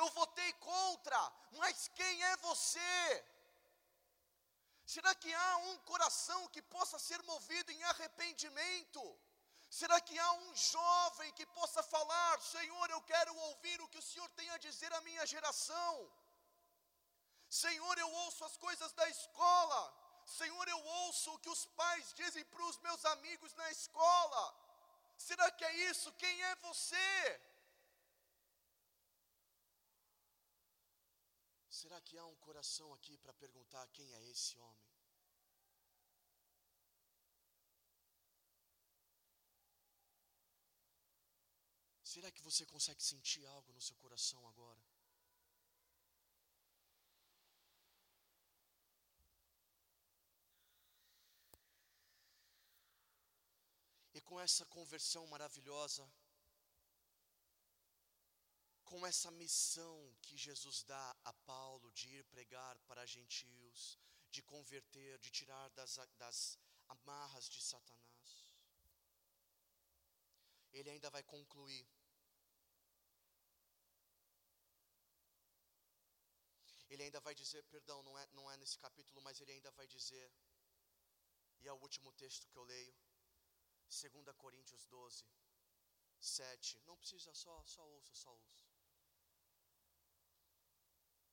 [0.00, 1.20] eu votei contra,
[1.60, 3.24] mas quem é você?
[4.94, 9.02] Será que há um coração que possa ser movido em arrependimento?
[9.78, 14.06] Será que há um jovem que possa falar: Senhor, eu quero ouvir o que o
[14.10, 15.92] Senhor tem a dizer à minha geração?
[17.62, 19.80] Senhor, eu ouço as coisas da escola.
[20.38, 24.42] Senhor, eu ouço o que os pais dizem para os meus amigos na escola.
[25.28, 26.16] Será que é isso?
[26.22, 27.40] Quem é você?
[31.68, 34.85] Será que há um coração aqui para perguntar quem é esse homem?
[42.16, 44.82] Será que você consegue sentir algo no seu coração agora?
[54.14, 56.10] E com essa conversão maravilhosa,
[58.82, 63.98] com essa missão que Jesus dá a Paulo de ir pregar para gentios,
[64.30, 66.58] de converter, de tirar das, das
[66.88, 68.50] amarras de Satanás,
[70.72, 71.86] ele ainda vai concluir.
[76.88, 79.86] Ele ainda vai dizer, perdão, não é, não é nesse capítulo, mas ele ainda vai
[79.86, 80.30] dizer,
[81.60, 82.94] e é o último texto que eu leio,
[83.88, 85.24] 2 Coríntios 12,
[86.20, 86.80] 7.
[86.86, 88.64] Não precisa, só, só ouça, só ouça.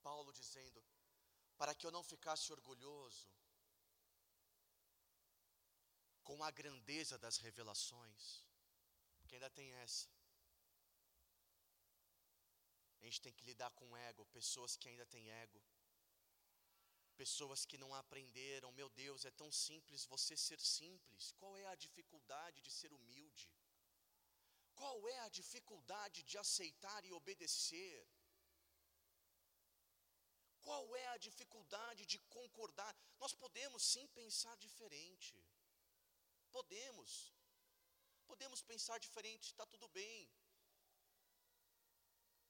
[0.01, 0.83] Paulo dizendo:
[1.57, 3.27] para que eu não ficasse orgulhoso
[6.23, 8.45] com a grandeza das revelações,
[9.19, 10.09] porque ainda tem essa.
[13.03, 15.61] A gente tem que lidar com ego, pessoas que ainda têm ego,
[17.21, 18.71] pessoas que não aprenderam.
[18.71, 21.33] Meu Deus, é tão simples você ser simples.
[21.39, 23.51] Qual é a dificuldade de ser humilde?
[24.73, 28.07] Qual é a dificuldade de aceitar e obedecer?
[30.61, 32.95] Qual é a dificuldade de concordar?
[33.19, 35.35] Nós podemos sim pensar diferente.
[36.57, 37.33] Podemos.
[38.25, 40.31] Podemos pensar diferente, está tudo bem.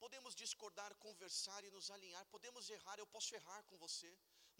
[0.03, 2.25] Podemos discordar, conversar e nos alinhar.
[2.35, 4.11] Podemos errar, eu posso errar com você.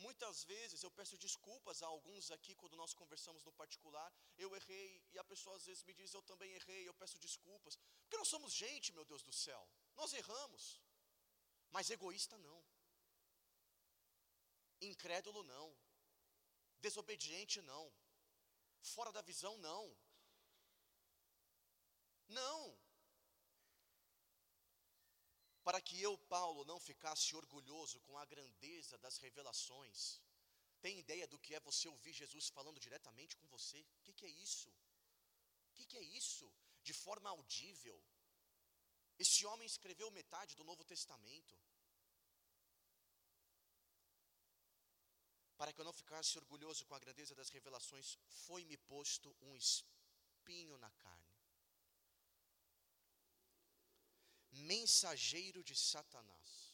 [0.06, 4.10] Muitas vezes eu peço desculpas a alguns aqui quando nós conversamos no particular.
[4.38, 7.78] Eu errei e a pessoa às vezes me diz eu também errei, eu peço desculpas.
[8.04, 9.64] Porque nós somos gente, meu Deus do céu.
[9.96, 10.82] Nós erramos.
[11.76, 12.64] Mas egoísta não
[14.92, 15.76] incrédulo não,
[16.80, 17.92] desobediente não,
[18.82, 19.96] fora da visão não.
[22.28, 22.83] Não.
[25.64, 30.22] Para que eu, Paulo, não ficasse orgulhoso com a grandeza das revelações.
[30.82, 33.80] Tem ideia do que é você ouvir Jesus falando diretamente com você?
[33.80, 34.70] O que, que, é isso?
[35.70, 36.52] O que, que é isso?
[36.82, 37.98] De forma audível.
[39.18, 41.56] Esse homem escreveu metade do Novo Testamento.
[45.64, 50.78] para que eu não ficasse orgulhoso com a grandeza das revelações, foi-me posto um espinho
[50.78, 51.33] na carne.
[54.54, 56.74] Mensageiro de Satanás,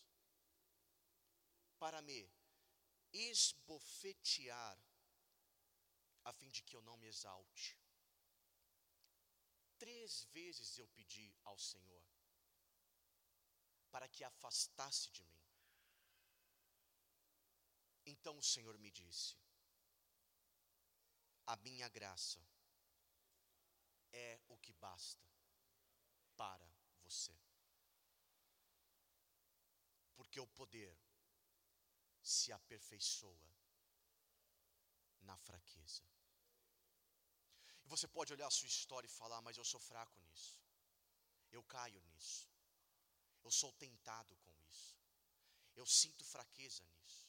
[1.79, 2.29] para me
[3.13, 4.77] esbofetear,
[6.25, 7.77] a fim de que eu não me exalte.
[9.77, 12.03] Três vezes eu pedi ao Senhor
[13.89, 15.41] para que afastasse de mim.
[18.05, 19.37] Então o Senhor me disse:
[21.45, 22.45] A minha graça
[24.11, 25.25] é o que basta
[26.35, 26.69] para
[27.01, 27.48] você.
[30.19, 30.93] Porque o poder
[32.21, 33.49] se aperfeiçoa
[35.21, 36.03] na fraqueza.
[37.85, 40.59] E você pode olhar a sua história e falar, mas eu sou fraco nisso.
[41.57, 42.49] Eu caio nisso.
[43.45, 44.91] Eu sou tentado com isso.
[45.73, 47.23] Eu sinto fraqueza nisso.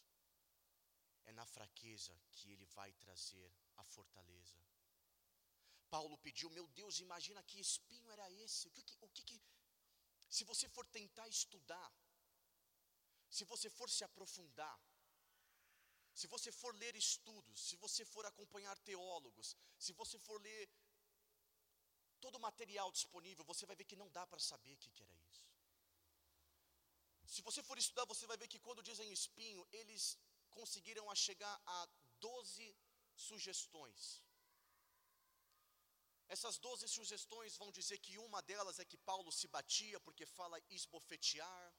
[1.26, 4.58] É na fraqueza que ele vai trazer a fortaleza.
[5.88, 8.66] Paulo pediu, meu Deus, imagina que espinho era esse.
[8.66, 9.40] O que, o que,
[10.28, 11.92] se você for tentar estudar,
[13.36, 14.78] se você for se aprofundar,
[16.20, 20.68] se você for ler estudos, se você for acompanhar teólogos, se você for ler
[22.24, 25.14] todo o material disponível, você vai ver que não dá para saber o que, era
[25.30, 25.46] isso.
[27.34, 30.18] Se você for estudar, você vai ver que quando dizem espinho, eles
[30.58, 32.76] conseguiram a chegar a 12
[33.14, 34.22] sugestões.
[36.34, 40.60] Essas 12 sugestões vão dizer que uma delas é que Paulo se batia porque fala
[40.68, 41.74] esbofetear.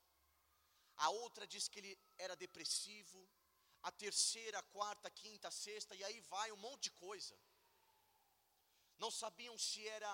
[1.06, 1.94] A outra diz que ele
[2.26, 3.20] era depressivo.
[3.90, 7.36] A terceira, a quarta, a quinta, a sexta, e aí vai um monte de coisa.
[9.04, 10.12] Não sabiam se era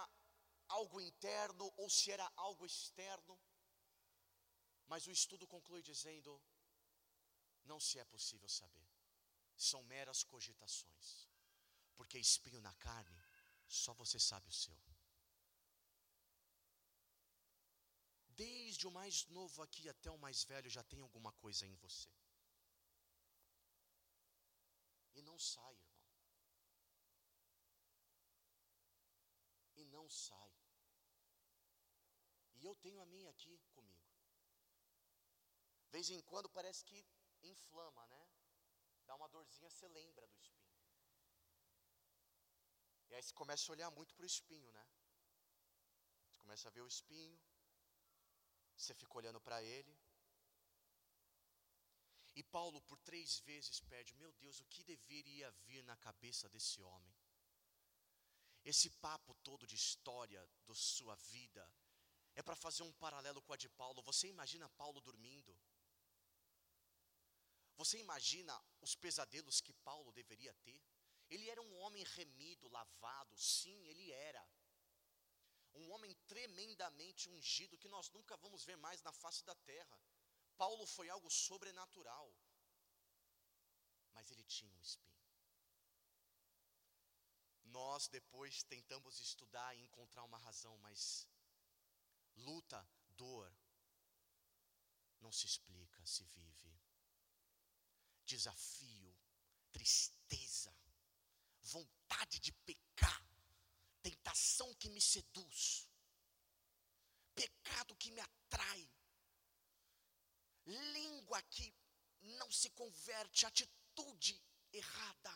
[0.69, 3.35] algo interno ou se era algo externo.
[4.91, 6.41] Mas o estudo conclui dizendo:
[7.65, 8.89] não se é possível saber.
[9.57, 11.27] São meras cogitações.
[11.97, 13.21] Porque espinho na carne,
[13.67, 14.77] só você sabe o seu.
[18.37, 22.11] Desde o mais novo aqui até o mais velho, já tem alguma coisa em você.
[25.15, 25.97] E não sai, irmão.
[29.75, 30.53] E não sai.
[32.59, 34.05] E eu tenho a minha aqui comigo.
[35.89, 37.05] Vez em quando parece que
[37.41, 38.23] inflama, né?
[39.07, 40.67] Dá uma dorzinha, você lembra do espinho.
[43.09, 44.85] E aí você começa a olhar muito para o espinho, né?
[46.29, 47.39] Você começa a ver o espinho,
[48.77, 49.97] você fica olhando para ele.
[52.35, 56.81] E Paulo, por três vezes, pede: Meu Deus, o que deveria vir na cabeça desse
[56.81, 57.15] homem?
[58.63, 61.67] Esse papo todo de história da sua vida
[62.35, 64.03] é para fazer um paralelo com a de Paulo.
[64.03, 65.57] Você imagina Paulo dormindo?
[67.77, 70.83] Você imagina os pesadelos que Paulo deveria ter?
[71.29, 74.47] Ele era um homem remido, lavado, sim, ele era.
[75.81, 79.97] Um homem tremendamente ungido que nós nunca vamos ver mais na face da terra.
[80.57, 82.27] Paulo foi algo sobrenatural.
[84.13, 85.15] Mas ele tinha um espinho.
[87.65, 91.27] Nós depois tentamos estudar e encontrar uma razão, mas
[92.35, 93.53] luta, dor,
[95.19, 96.67] não se explica, se vive
[98.27, 99.17] desafio,
[99.71, 100.75] tristeza,
[101.61, 103.26] vontade de pecar,
[104.09, 105.85] tentação que me seduz,
[107.35, 108.89] pecado que me atrai,
[110.65, 111.75] língua que
[112.39, 114.41] não se converte, atitude
[114.71, 115.33] errada,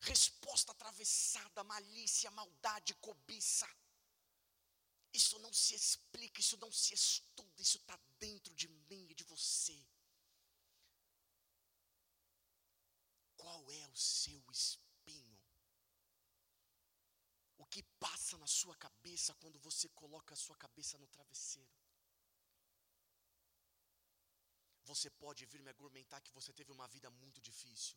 [0.00, 3.68] resposta atravessada, malícia, maldade, cobiça.
[5.12, 9.24] Isso não se explica, isso não se estuda, isso está dentro de mim e de
[9.24, 9.78] você.
[13.36, 14.89] Qual é o seu espinho?
[17.72, 21.70] Que passa na sua cabeça quando você coloca a sua cabeça no travesseiro?
[24.90, 27.96] Você pode vir me argumentar que você teve uma vida muito difícil.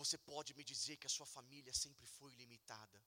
[0.00, 3.02] Você pode me dizer que a sua família sempre foi limitada.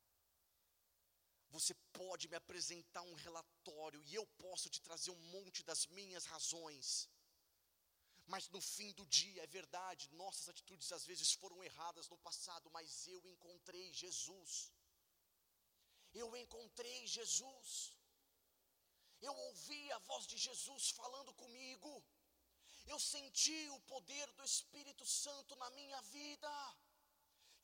[1.49, 6.25] Você pode me apresentar um relatório e eu posso te trazer um monte das minhas
[6.25, 6.87] razões.
[8.25, 12.71] Mas no fim do dia, é verdade, nossas atitudes às vezes foram erradas no passado,
[12.71, 14.71] mas eu encontrei Jesus.
[16.21, 17.69] Eu encontrei Jesus.
[19.21, 21.91] Eu ouvi a voz de Jesus falando comigo.
[22.87, 26.51] Eu senti o poder do Espírito Santo na minha vida,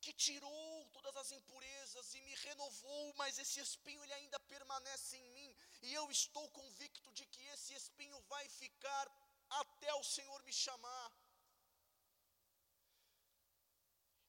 [0.04, 5.28] que tirou todas as impurezas e me renovou, mas esse espinho ele ainda permanece em
[5.36, 9.06] mim, e eu estou convicto de que esse espinho vai ficar
[9.62, 11.12] até o Senhor me chamar.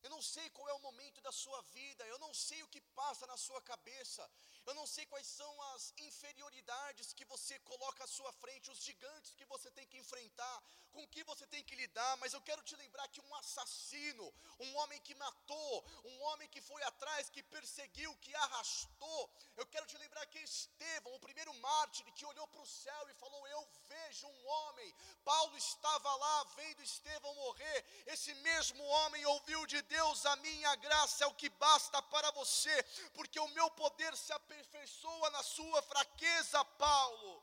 [0.03, 2.80] Eu não sei qual é o momento da sua vida, eu não sei o que
[3.00, 4.28] passa na sua cabeça,
[4.66, 9.34] eu não sei quais são as inferioridades que você coloca à sua frente, os gigantes
[9.34, 12.74] que você tem que enfrentar, com que você tem que lidar, mas eu quero te
[12.76, 14.26] lembrar que um assassino,
[14.59, 19.86] um homem que matou, um homem que foi atrás, que perseguiu, que arrastou, eu quero
[19.86, 23.68] te lembrar que Estevão, o primeiro mártir que olhou para o céu e falou: Eu
[23.88, 24.94] vejo um homem.
[25.24, 29.91] Paulo estava lá vendo Estevão morrer, esse mesmo homem ouviu de Deus:
[30.32, 32.82] A minha graça é o que basta para você,
[33.12, 37.43] porque o meu poder se aperfeiçoa na sua fraqueza, Paulo.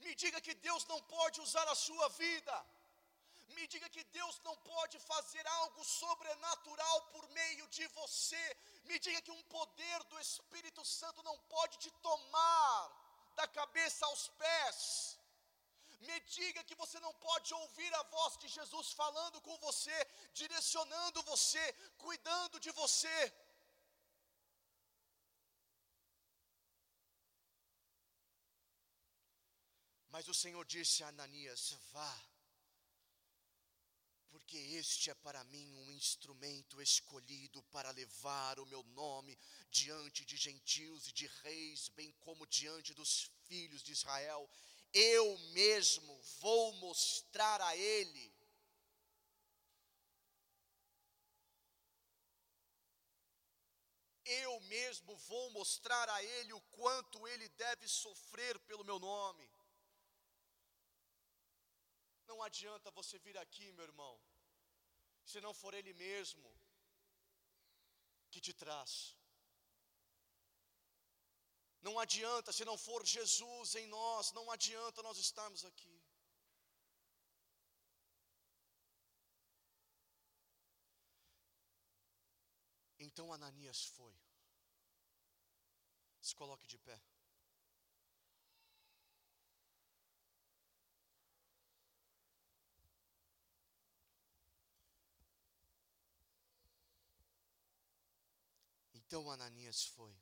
[0.00, 2.66] Me diga que Deus não pode usar a sua vida.
[3.50, 8.56] Me diga que Deus não pode fazer algo sobrenatural por meio de você.
[8.84, 12.90] Me diga que um poder do Espírito Santo não pode te tomar
[13.36, 15.19] da cabeça aos pés.
[16.08, 19.98] Me diga que você não pode ouvir a voz de Jesus falando com você,
[20.32, 23.32] direcionando você, cuidando de você.
[30.08, 32.14] Mas o Senhor disse a Ananias: Vá,
[34.30, 39.38] porque este é para mim um instrumento escolhido para levar o meu nome
[39.70, 44.48] diante de gentios e de reis, bem como diante dos filhos de Israel.
[44.92, 48.34] Eu mesmo vou mostrar a ele.
[54.24, 59.50] Eu mesmo vou mostrar a ele o quanto ele deve sofrer pelo meu nome.
[62.30, 64.20] Não adianta você vir aqui, meu irmão,
[65.24, 66.48] se não for Ele mesmo
[68.30, 69.19] que te traz.
[71.82, 76.02] Não adianta, se não for Jesus em nós, não adianta nós estarmos aqui.
[82.98, 84.14] Então Ananias foi.
[86.20, 87.00] Se coloque de pé.
[98.92, 100.14] Então Ananias foi.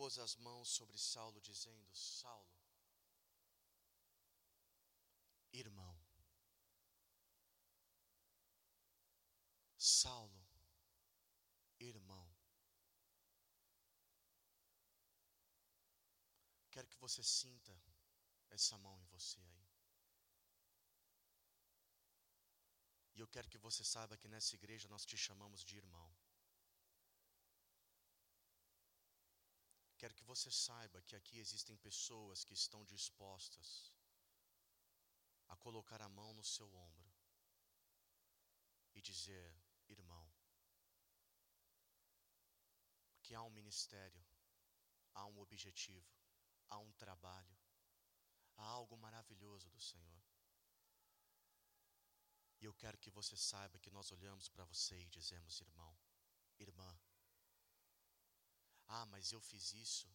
[0.00, 2.58] Impôs as mãos sobre Saulo, dizendo: Saulo,
[5.52, 5.94] irmão,
[9.76, 10.42] Saulo,
[11.78, 12.26] irmão,
[16.70, 17.78] quero que você sinta
[18.48, 19.68] essa mão em você aí.
[23.16, 26.10] E eu quero que você saiba que nessa igreja nós te chamamos de irmão.
[30.00, 33.92] Quero que você saiba que aqui existem pessoas que estão dispostas
[35.46, 37.12] a colocar a mão no seu ombro
[38.94, 39.54] e dizer:
[39.90, 40.26] irmão,
[43.22, 44.24] que há um ministério,
[45.12, 46.10] há um objetivo,
[46.70, 47.58] há um trabalho,
[48.56, 50.22] há algo maravilhoso do Senhor.
[52.58, 55.94] E eu quero que você saiba que nós olhamos para você e dizemos, irmão,
[56.58, 56.90] irmã.
[58.92, 60.08] Ah, mas eu fiz isso,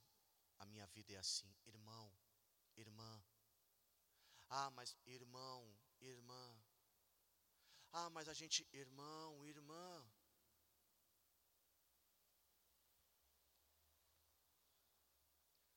[0.60, 1.50] a minha vida é assim.
[1.66, 2.12] Irmão,
[2.76, 3.24] irmã.
[4.50, 5.62] Ah, mas irmão,
[6.02, 6.62] irmã.
[7.94, 10.06] Ah, mas a gente, irmão, irmã.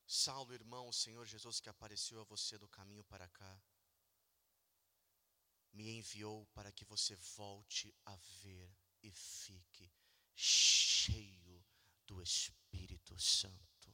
[0.05, 3.63] Saulo, irmão, o Senhor Jesus que apareceu a você do caminho para cá,
[5.73, 9.89] me enviou para que você volte a ver e fique
[10.35, 11.38] cheio
[12.09, 13.89] do Espírito Santo.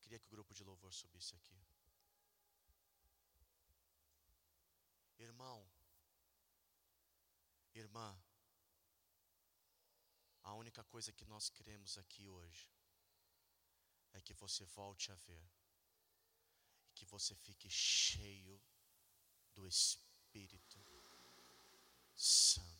[0.00, 1.58] Queria que o grupo de louvor subisse aqui.
[5.18, 5.70] Irmão,
[7.74, 8.08] irmã,
[10.42, 12.68] a única coisa que nós queremos aqui hoje
[14.12, 15.48] é que você volte a ver
[16.88, 18.60] e que você fique cheio
[19.54, 20.78] do Espírito
[22.14, 22.71] Santo.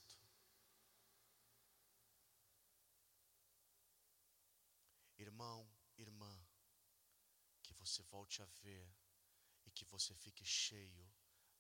[5.42, 5.68] Irmão,
[5.98, 6.46] irmã,
[7.64, 8.88] que você volte a ver
[9.66, 11.12] e que você fique cheio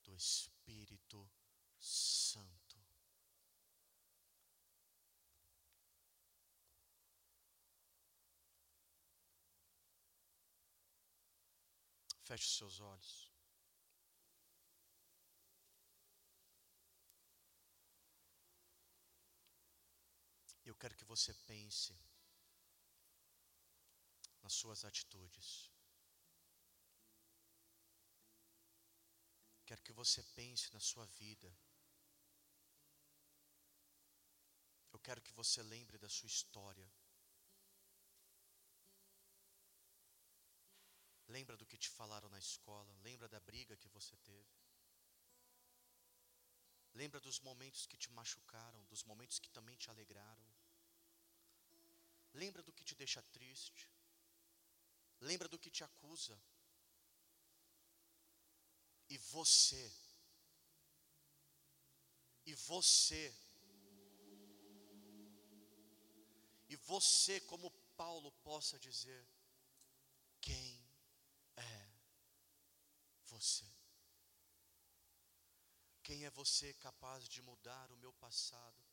[0.04, 1.28] do Espírito
[1.80, 2.80] Santo.
[12.22, 13.32] Feche os seus olhos.
[20.64, 22.11] Eu quero que você pense
[24.42, 25.70] nas suas atitudes.
[29.64, 31.50] Quero que você pense na sua vida.
[34.92, 36.90] Eu quero que você lembre da sua história.
[41.28, 44.62] Lembra do que te falaram na escola, lembra da briga que você teve.
[46.94, 50.46] Lembra dos momentos que te machucaram, dos momentos que também te alegraram.
[52.34, 53.91] Lembra do que te deixa triste.
[55.28, 56.36] Lembra do que te acusa.
[59.08, 59.92] E você,
[62.46, 63.34] e você,
[66.68, 69.26] e você, como Paulo possa dizer,
[70.40, 70.82] quem
[73.32, 73.66] você?
[76.02, 78.84] Quem é você capaz de mudar o meu passado?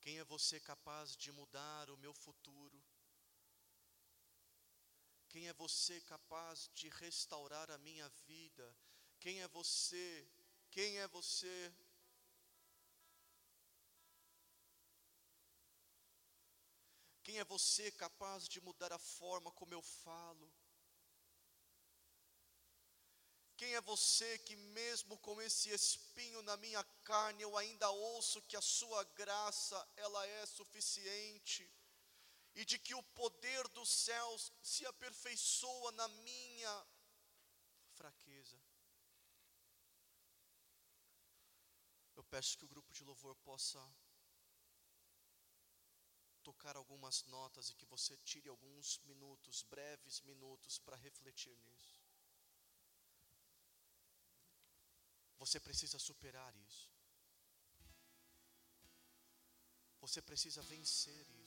[0.00, 2.82] Quem é você capaz de mudar o meu futuro?
[5.30, 8.76] Quem é você capaz de restaurar a minha vida?
[9.20, 10.28] Quem é você?
[10.72, 11.72] Quem é você?
[17.22, 20.52] Quem é você capaz de mudar a forma como eu falo?
[23.56, 28.56] Quem é você que, mesmo com esse espinho na minha carne, eu ainda ouço que
[28.56, 31.70] a sua graça ela é suficiente
[32.54, 36.86] e de que o poder dos céus se aperfeiçoa na minha
[37.94, 38.60] fraqueza?
[42.16, 43.80] Eu peço que o grupo de louvor possa
[46.42, 51.98] tocar algumas notas e que você tire alguns minutos, breves minutos, para refletir nisso.
[55.38, 56.90] Você precisa superar isso.
[60.00, 61.39] Você precisa vencer isso.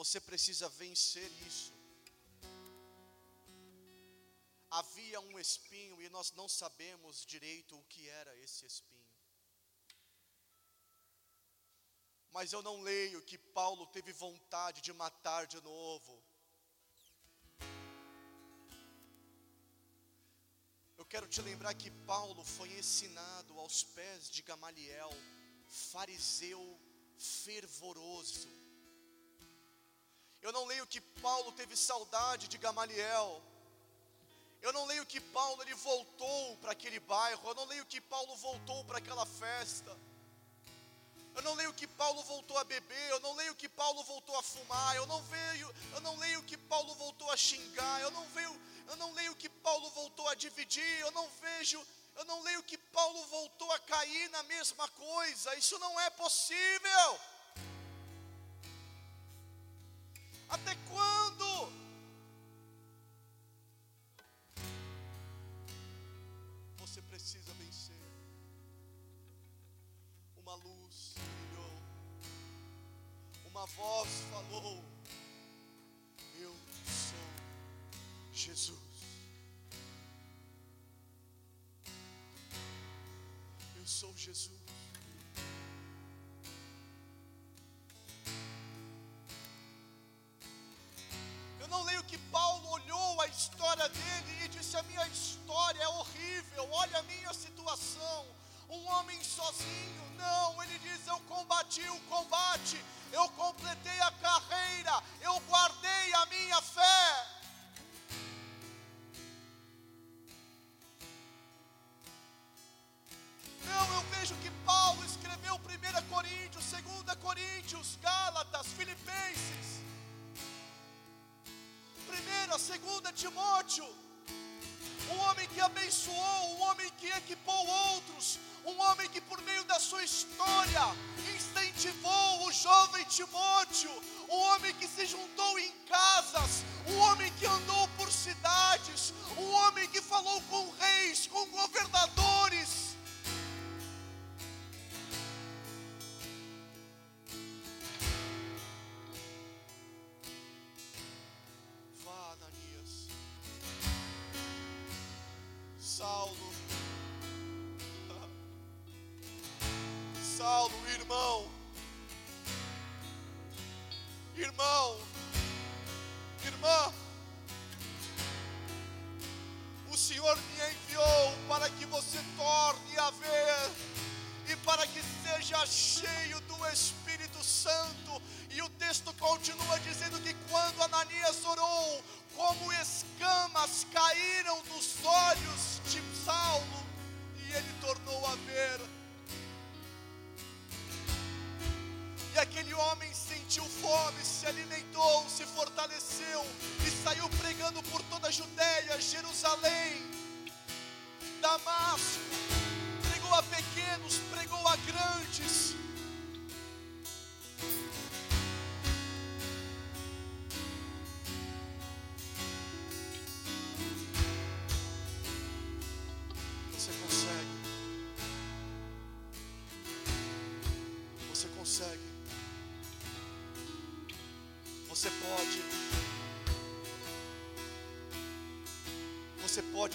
[0.00, 1.72] Você precisa vencer isso.
[4.78, 9.14] Havia um espinho e nós não sabemos direito o que era esse espinho.
[12.36, 16.14] Mas eu não leio que Paulo teve vontade de matar de novo.
[21.10, 25.10] quero te lembrar que Paulo foi ensinado aos pés de Gamaliel,
[25.66, 26.62] fariseu
[27.18, 28.48] fervoroso.
[30.42, 33.42] Eu não leio que Paulo teve saudade de Gamaliel.
[34.62, 37.48] Eu não leio que Paulo ele voltou para aquele bairro.
[37.48, 39.96] Eu não leio que Paulo voltou para aquela festa.
[41.34, 44.42] Eu não leio que Paulo voltou a beber, eu não leio que Paulo voltou a
[44.42, 48.60] fumar, eu não vejo, eu não leio que Paulo voltou a xingar, eu não vejo,
[48.88, 51.80] eu não leio que Paulo voltou a dividir, eu não vejo,
[52.16, 55.54] eu não leio que Paulo voltou a cair na mesma coisa.
[55.54, 57.20] Isso não é possível.
[60.50, 61.72] Até quando?
[66.76, 67.94] Você precisa vencer.
[70.36, 71.82] Uma luz brilhou,
[73.44, 74.82] uma voz falou:
[76.36, 78.78] Eu sou Jesus.
[83.76, 84.89] Eu sou Jesus.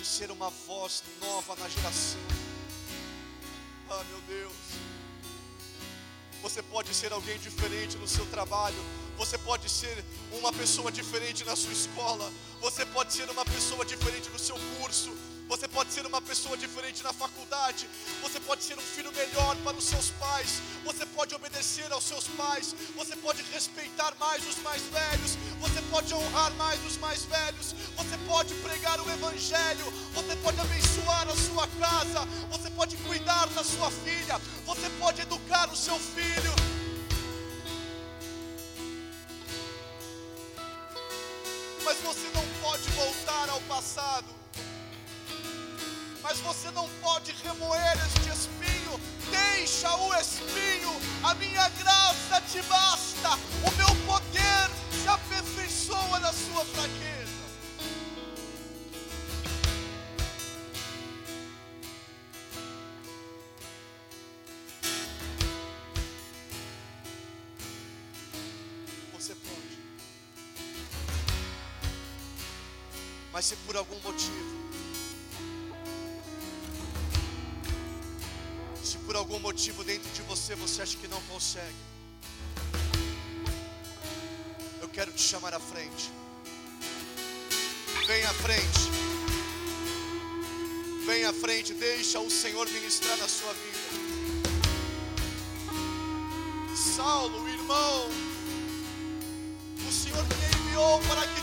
[0.05, 2.19] Pode ser uma voz nova na geração.
[3.89, 4.53] Ah, meu Deus.
[6.43, 8.77] Você pode ser alguém diferente no seu trabalho.
[9.17, 12.31] Você pode ser uma pessoa diferente na sua escola.
[12.61, 15.11] Você pode ser uma pessoa diferente no seu curso.
[15.47, 17.87] Você pode ser uma pessoa diferente na faculdade.
[18.21, 20.59] Você pode ser um filho melhor para os seus pais.
[20.83, 22.75] Você pode obedecer aos seus pais.
[22.95, 25.37] Você pode respeitar mais os mais velhos.
[25.61, 27.73] Você pode honrar mais os mais velhos.
[27.95, 29.85] Você pode pregar o Evangelho.
[30.45, 32.27] Pode abençoar a sua casa.
[32.51, 34.39] Você pode cuidar da sua filha.
[34.67, 36.44] Você pode educar o seu filho.
[73.35, 74.55] Mas se por algum motivo,
[78.81, 81.75] se por algum motivo dentro de você você acha que não consegue,
[84.81, 86.09] eu quero te chamar à frente.
[88.07, 88.89] Vem à frente.
[91.05, 93.89] Vem à frente, deixa o Senhor ministrar na sua vida.
[96.95, 98.09] Saulo, irmão,
[99.85, 101.34] o Senhor me enviou para que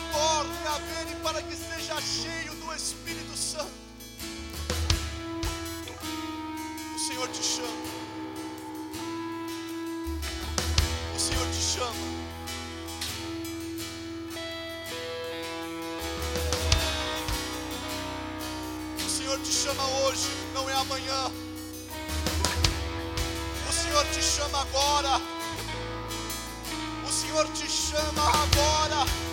[1.23, 3.71] para que seja cheio do Espírito Santo.
[6.95, 7.69] O Senhor te chama.
[11.15, 11.93] O Senhor te chama.
[19.05, 21.31] O Senhor te chama hoje, não é amanhã.
[23.69, 25.21] O Senhor te chama agora.
[27.07, 29.32] O Senhor te chama agora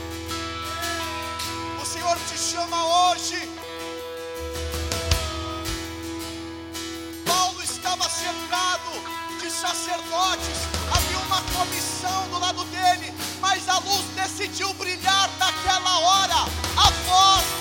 [2.40, 3.50] chama hoje.
[7.26, 8.92] Paulo estava cercado
[9.42, 10.58] de sacerdotes,
[10.96, 16.50] havia uma comissão do lado dele, mas a luz decidiu brilhar naquela hora.
[16.78, 17.59] A voz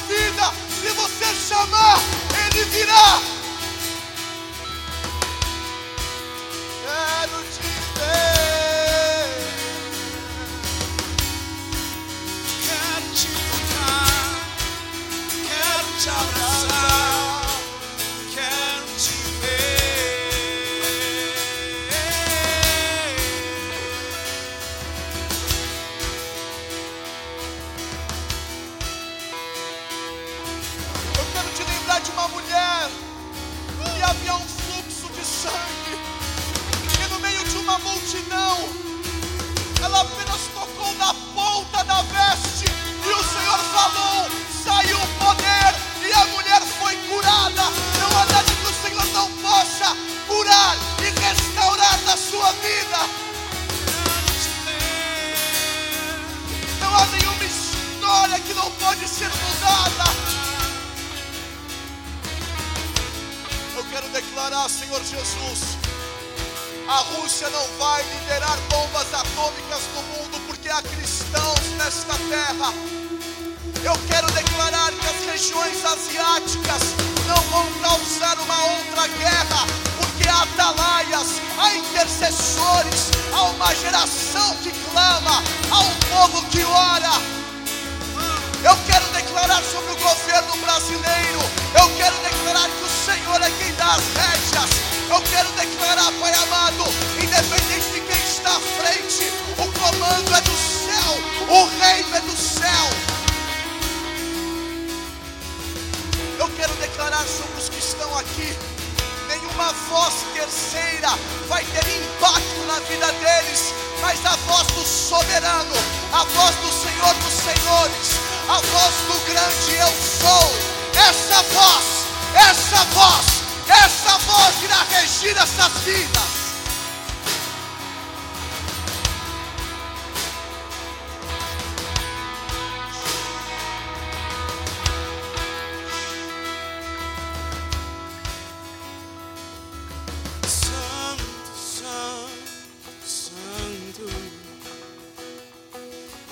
[0.00, 0.52] vida.
[0.68, 1.98] Se você chamar,
[2.46, 3.37] ele virá.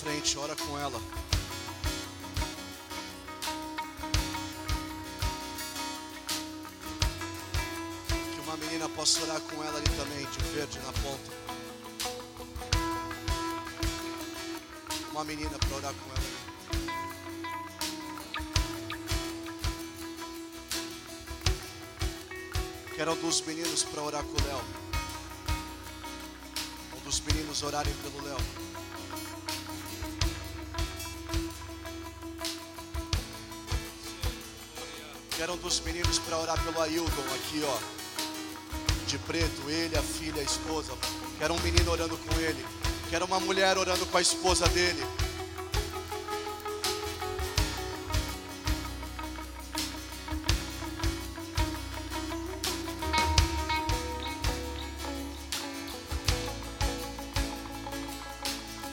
[0.00, 0.98] Frente, ora com ela.
[8.32, 11.30] Que uma menina possa orar com ela ali também, de verde na ponta.
[15.12, 16.30] Uma menina para orar com ela.
[22.96, 24.64] Quero dos meninos para orar com o Léo.
[27.04, 28.69] Dos meninos orarem pelo Léo.
[35.62, 37.78] Dos meninos para orar pelo Aildon aqui, ó.
[39.06, 40.92] De preto, ele, a filha, a esposa.
[41.38, 42.64] Quero um menino orando com ele.
[43.08, 45.06] Quero uma mulher orando com a esposa dele.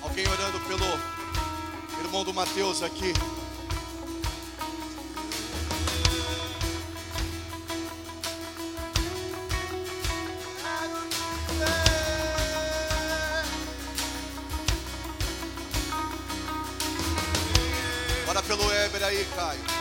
[0.03, 3.13] Alguém orando pelo irmão do Mateus aqui.
[19.07, 19.76] Aí, Caio.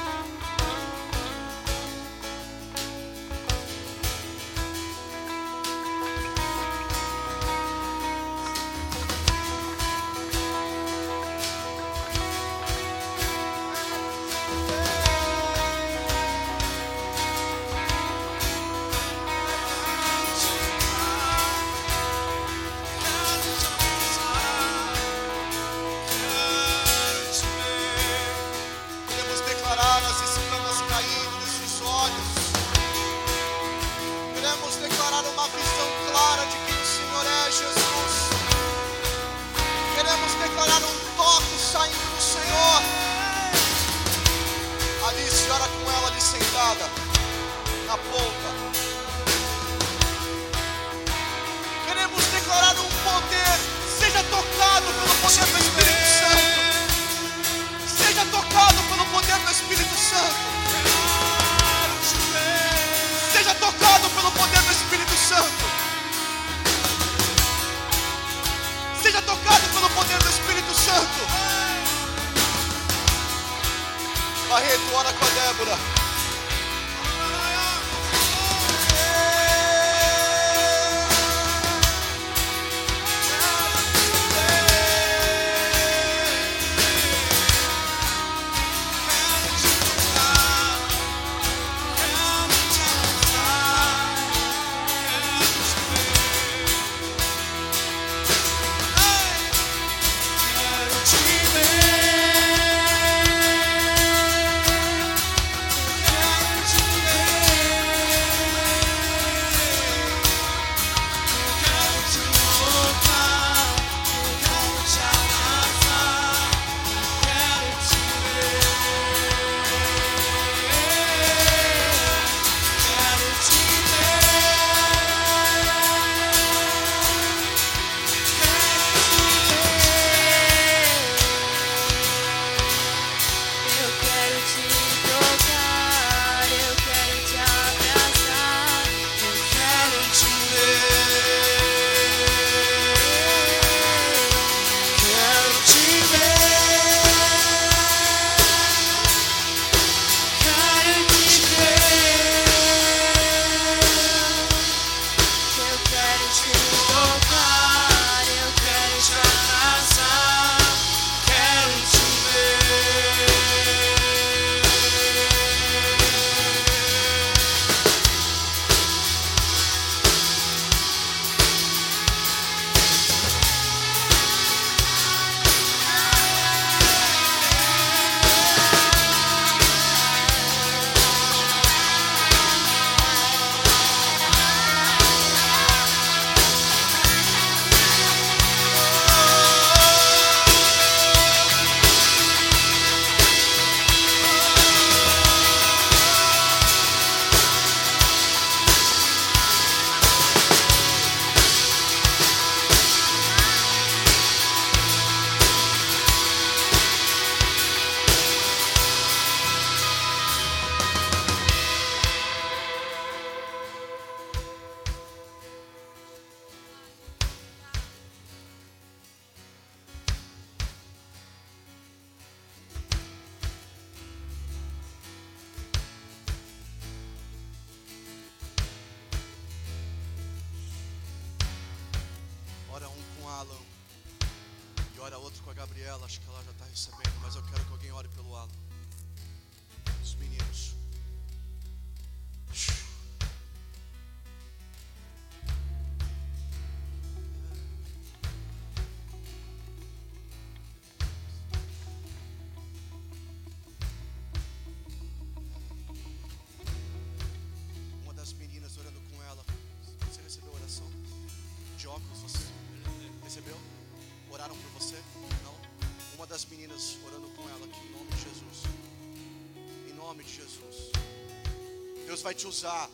[272.56, 272.88] Usar.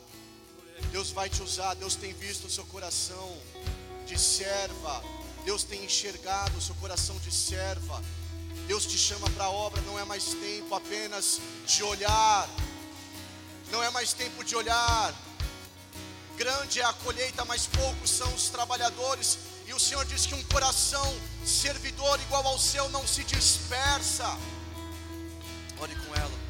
[0.90, 1.74] Deus vai te usar.
[1.74, 3.28] Deus tem visto o seu coração
[4.06, 5.02] de serva.
[5.44, 8.02] Deus tem enxergado o seu coração de serva.
[8.66, 9.80] Deus te chama para a obra.
[9.82, 12.48] Não é mais tempo apenas de olhar.
[13.70, 15.14] Não é mais tempo de olhar.
[16.36, 19.38] Grande é a colheita, mas poucos são os trabalhadores.
[19.66, 21.08] E o Senhor diz que um coração
[21.44, 24.26] servidor igual ao seu não se dispersa.
[25.80, 26.41] Ore com ela.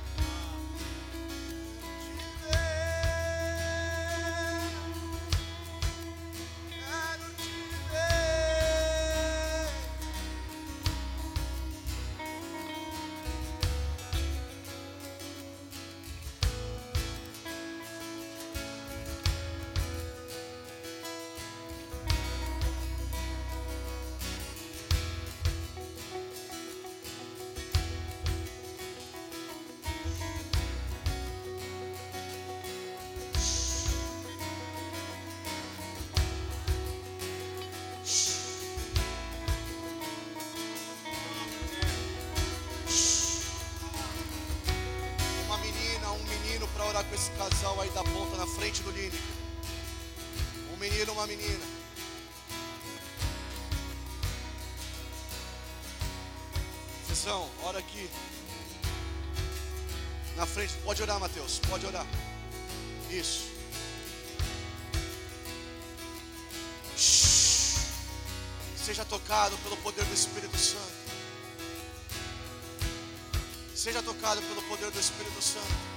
[74.40, 75.91] Pelo poder do Espírito Santo.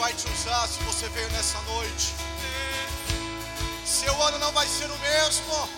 [0.00, 2.14] Vai te usar se você veio nessa noite.
[3.84, 5.68] Seu ano não vai ser o mesmo.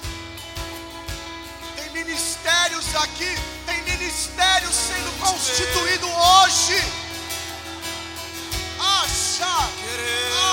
[1.75, 3.37] Tem ministérios aqui,
[3.67, 6.79] tem ministérios sendo constituído hoje.
[8.79, 9.55] Acha,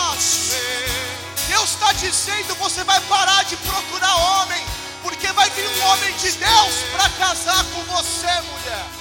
[0.10, 0.58] acha.
[1.48, 4.66] Deus está dizendo: você vai parar de procurar homem,
[5.04, 8.99] porque vai vir um homem de Deus para casar com você, mulher.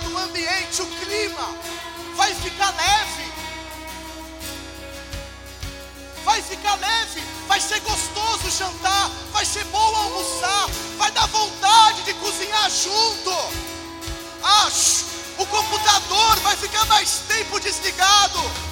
[0.00, 1.54] O ambiente, o clima.
[2.16, 3.32] Vai ficar leve.
[6.24, 7.22] Vai ficar leve.
[7.46, 9.10] Vai ser gostoso jantar.
[9.32, 10.68] Vai ser bom almoçar.
[10.96, 13.30] Vai dar vontade de cozinhar junto.
[14.42, 15.04] Acho.
[15.38, 18.71] O computador vai ficar mais tempo desligado.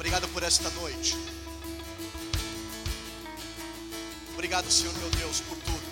[0.00, 1.14] Obrigado por esta noite.
[4.32, 5.82] Obrigado, Senhor meu Deus, por tudo.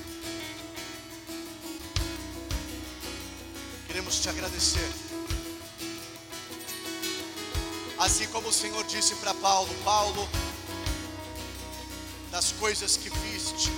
[3.86, 4.90] Queremos te agradecer.
[7.98, 10.26] Assim como o Senhor disse para Paulo: Paulo,
[12.30, 13.70] das coisas que viste,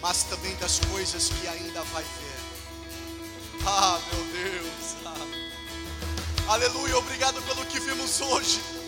[0.00, 3.64] mas também das coisas que ainda vai ver.
[3.66, 4.94] Ah, meu Deus.
[5.04, 6.52] Ah.
[6.52, 8.83] Aleluia, obrigado pelo que vimos hoje.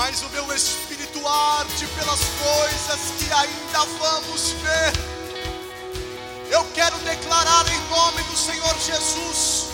[0.00, 4.92] Mas o meu espírito arde pelas coisas que ainda vamos ver.
[6.50, 9.66] Eu quero declarar em nome do Senhor Jesus.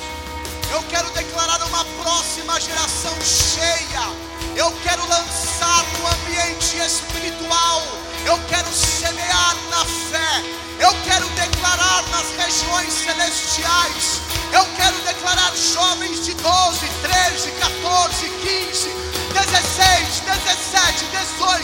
[0.72, 4.26] Eu quero declarar uma próxima geração cheia
[4.56, 7.82] eu quero lançar no ambiente espiritual.
[8.24, 10.42] Eu quero semear na fé.
[10.80, 14.20] Eu quero declarar nas regiões celestiais.
[14.52, 19.05] Eu quero declarar jovens de 12, 13, 14, 15,
[19.36, 21.62] 16, 17, 18,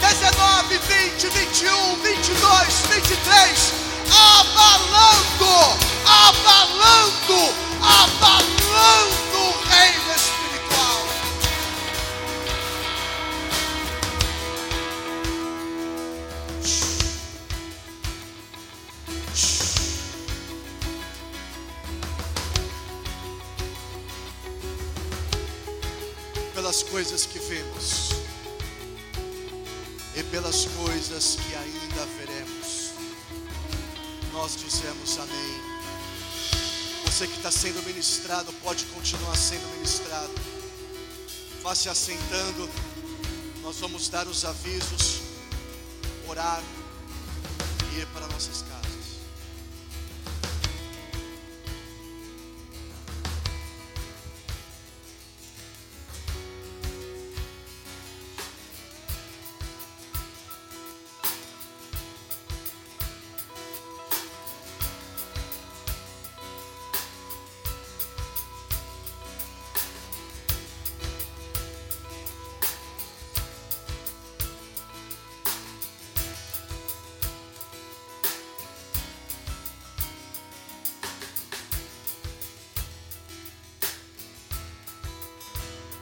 [0.00, 3.72] 19, 20, 21, 22, 23,
[4.10, 5.54] abalando,
[6.06, 9.23] abalando, abalando
[37.64, 40.30] sendo ministrado, pode continuar sendo ministrado.
[41.62, 42.68] Vá se assentando.
[43.62, 45.22] Nós vamos dar os avisos,
[46.28, 46.62] orar
[47.90, 48.63] e ir para nossas.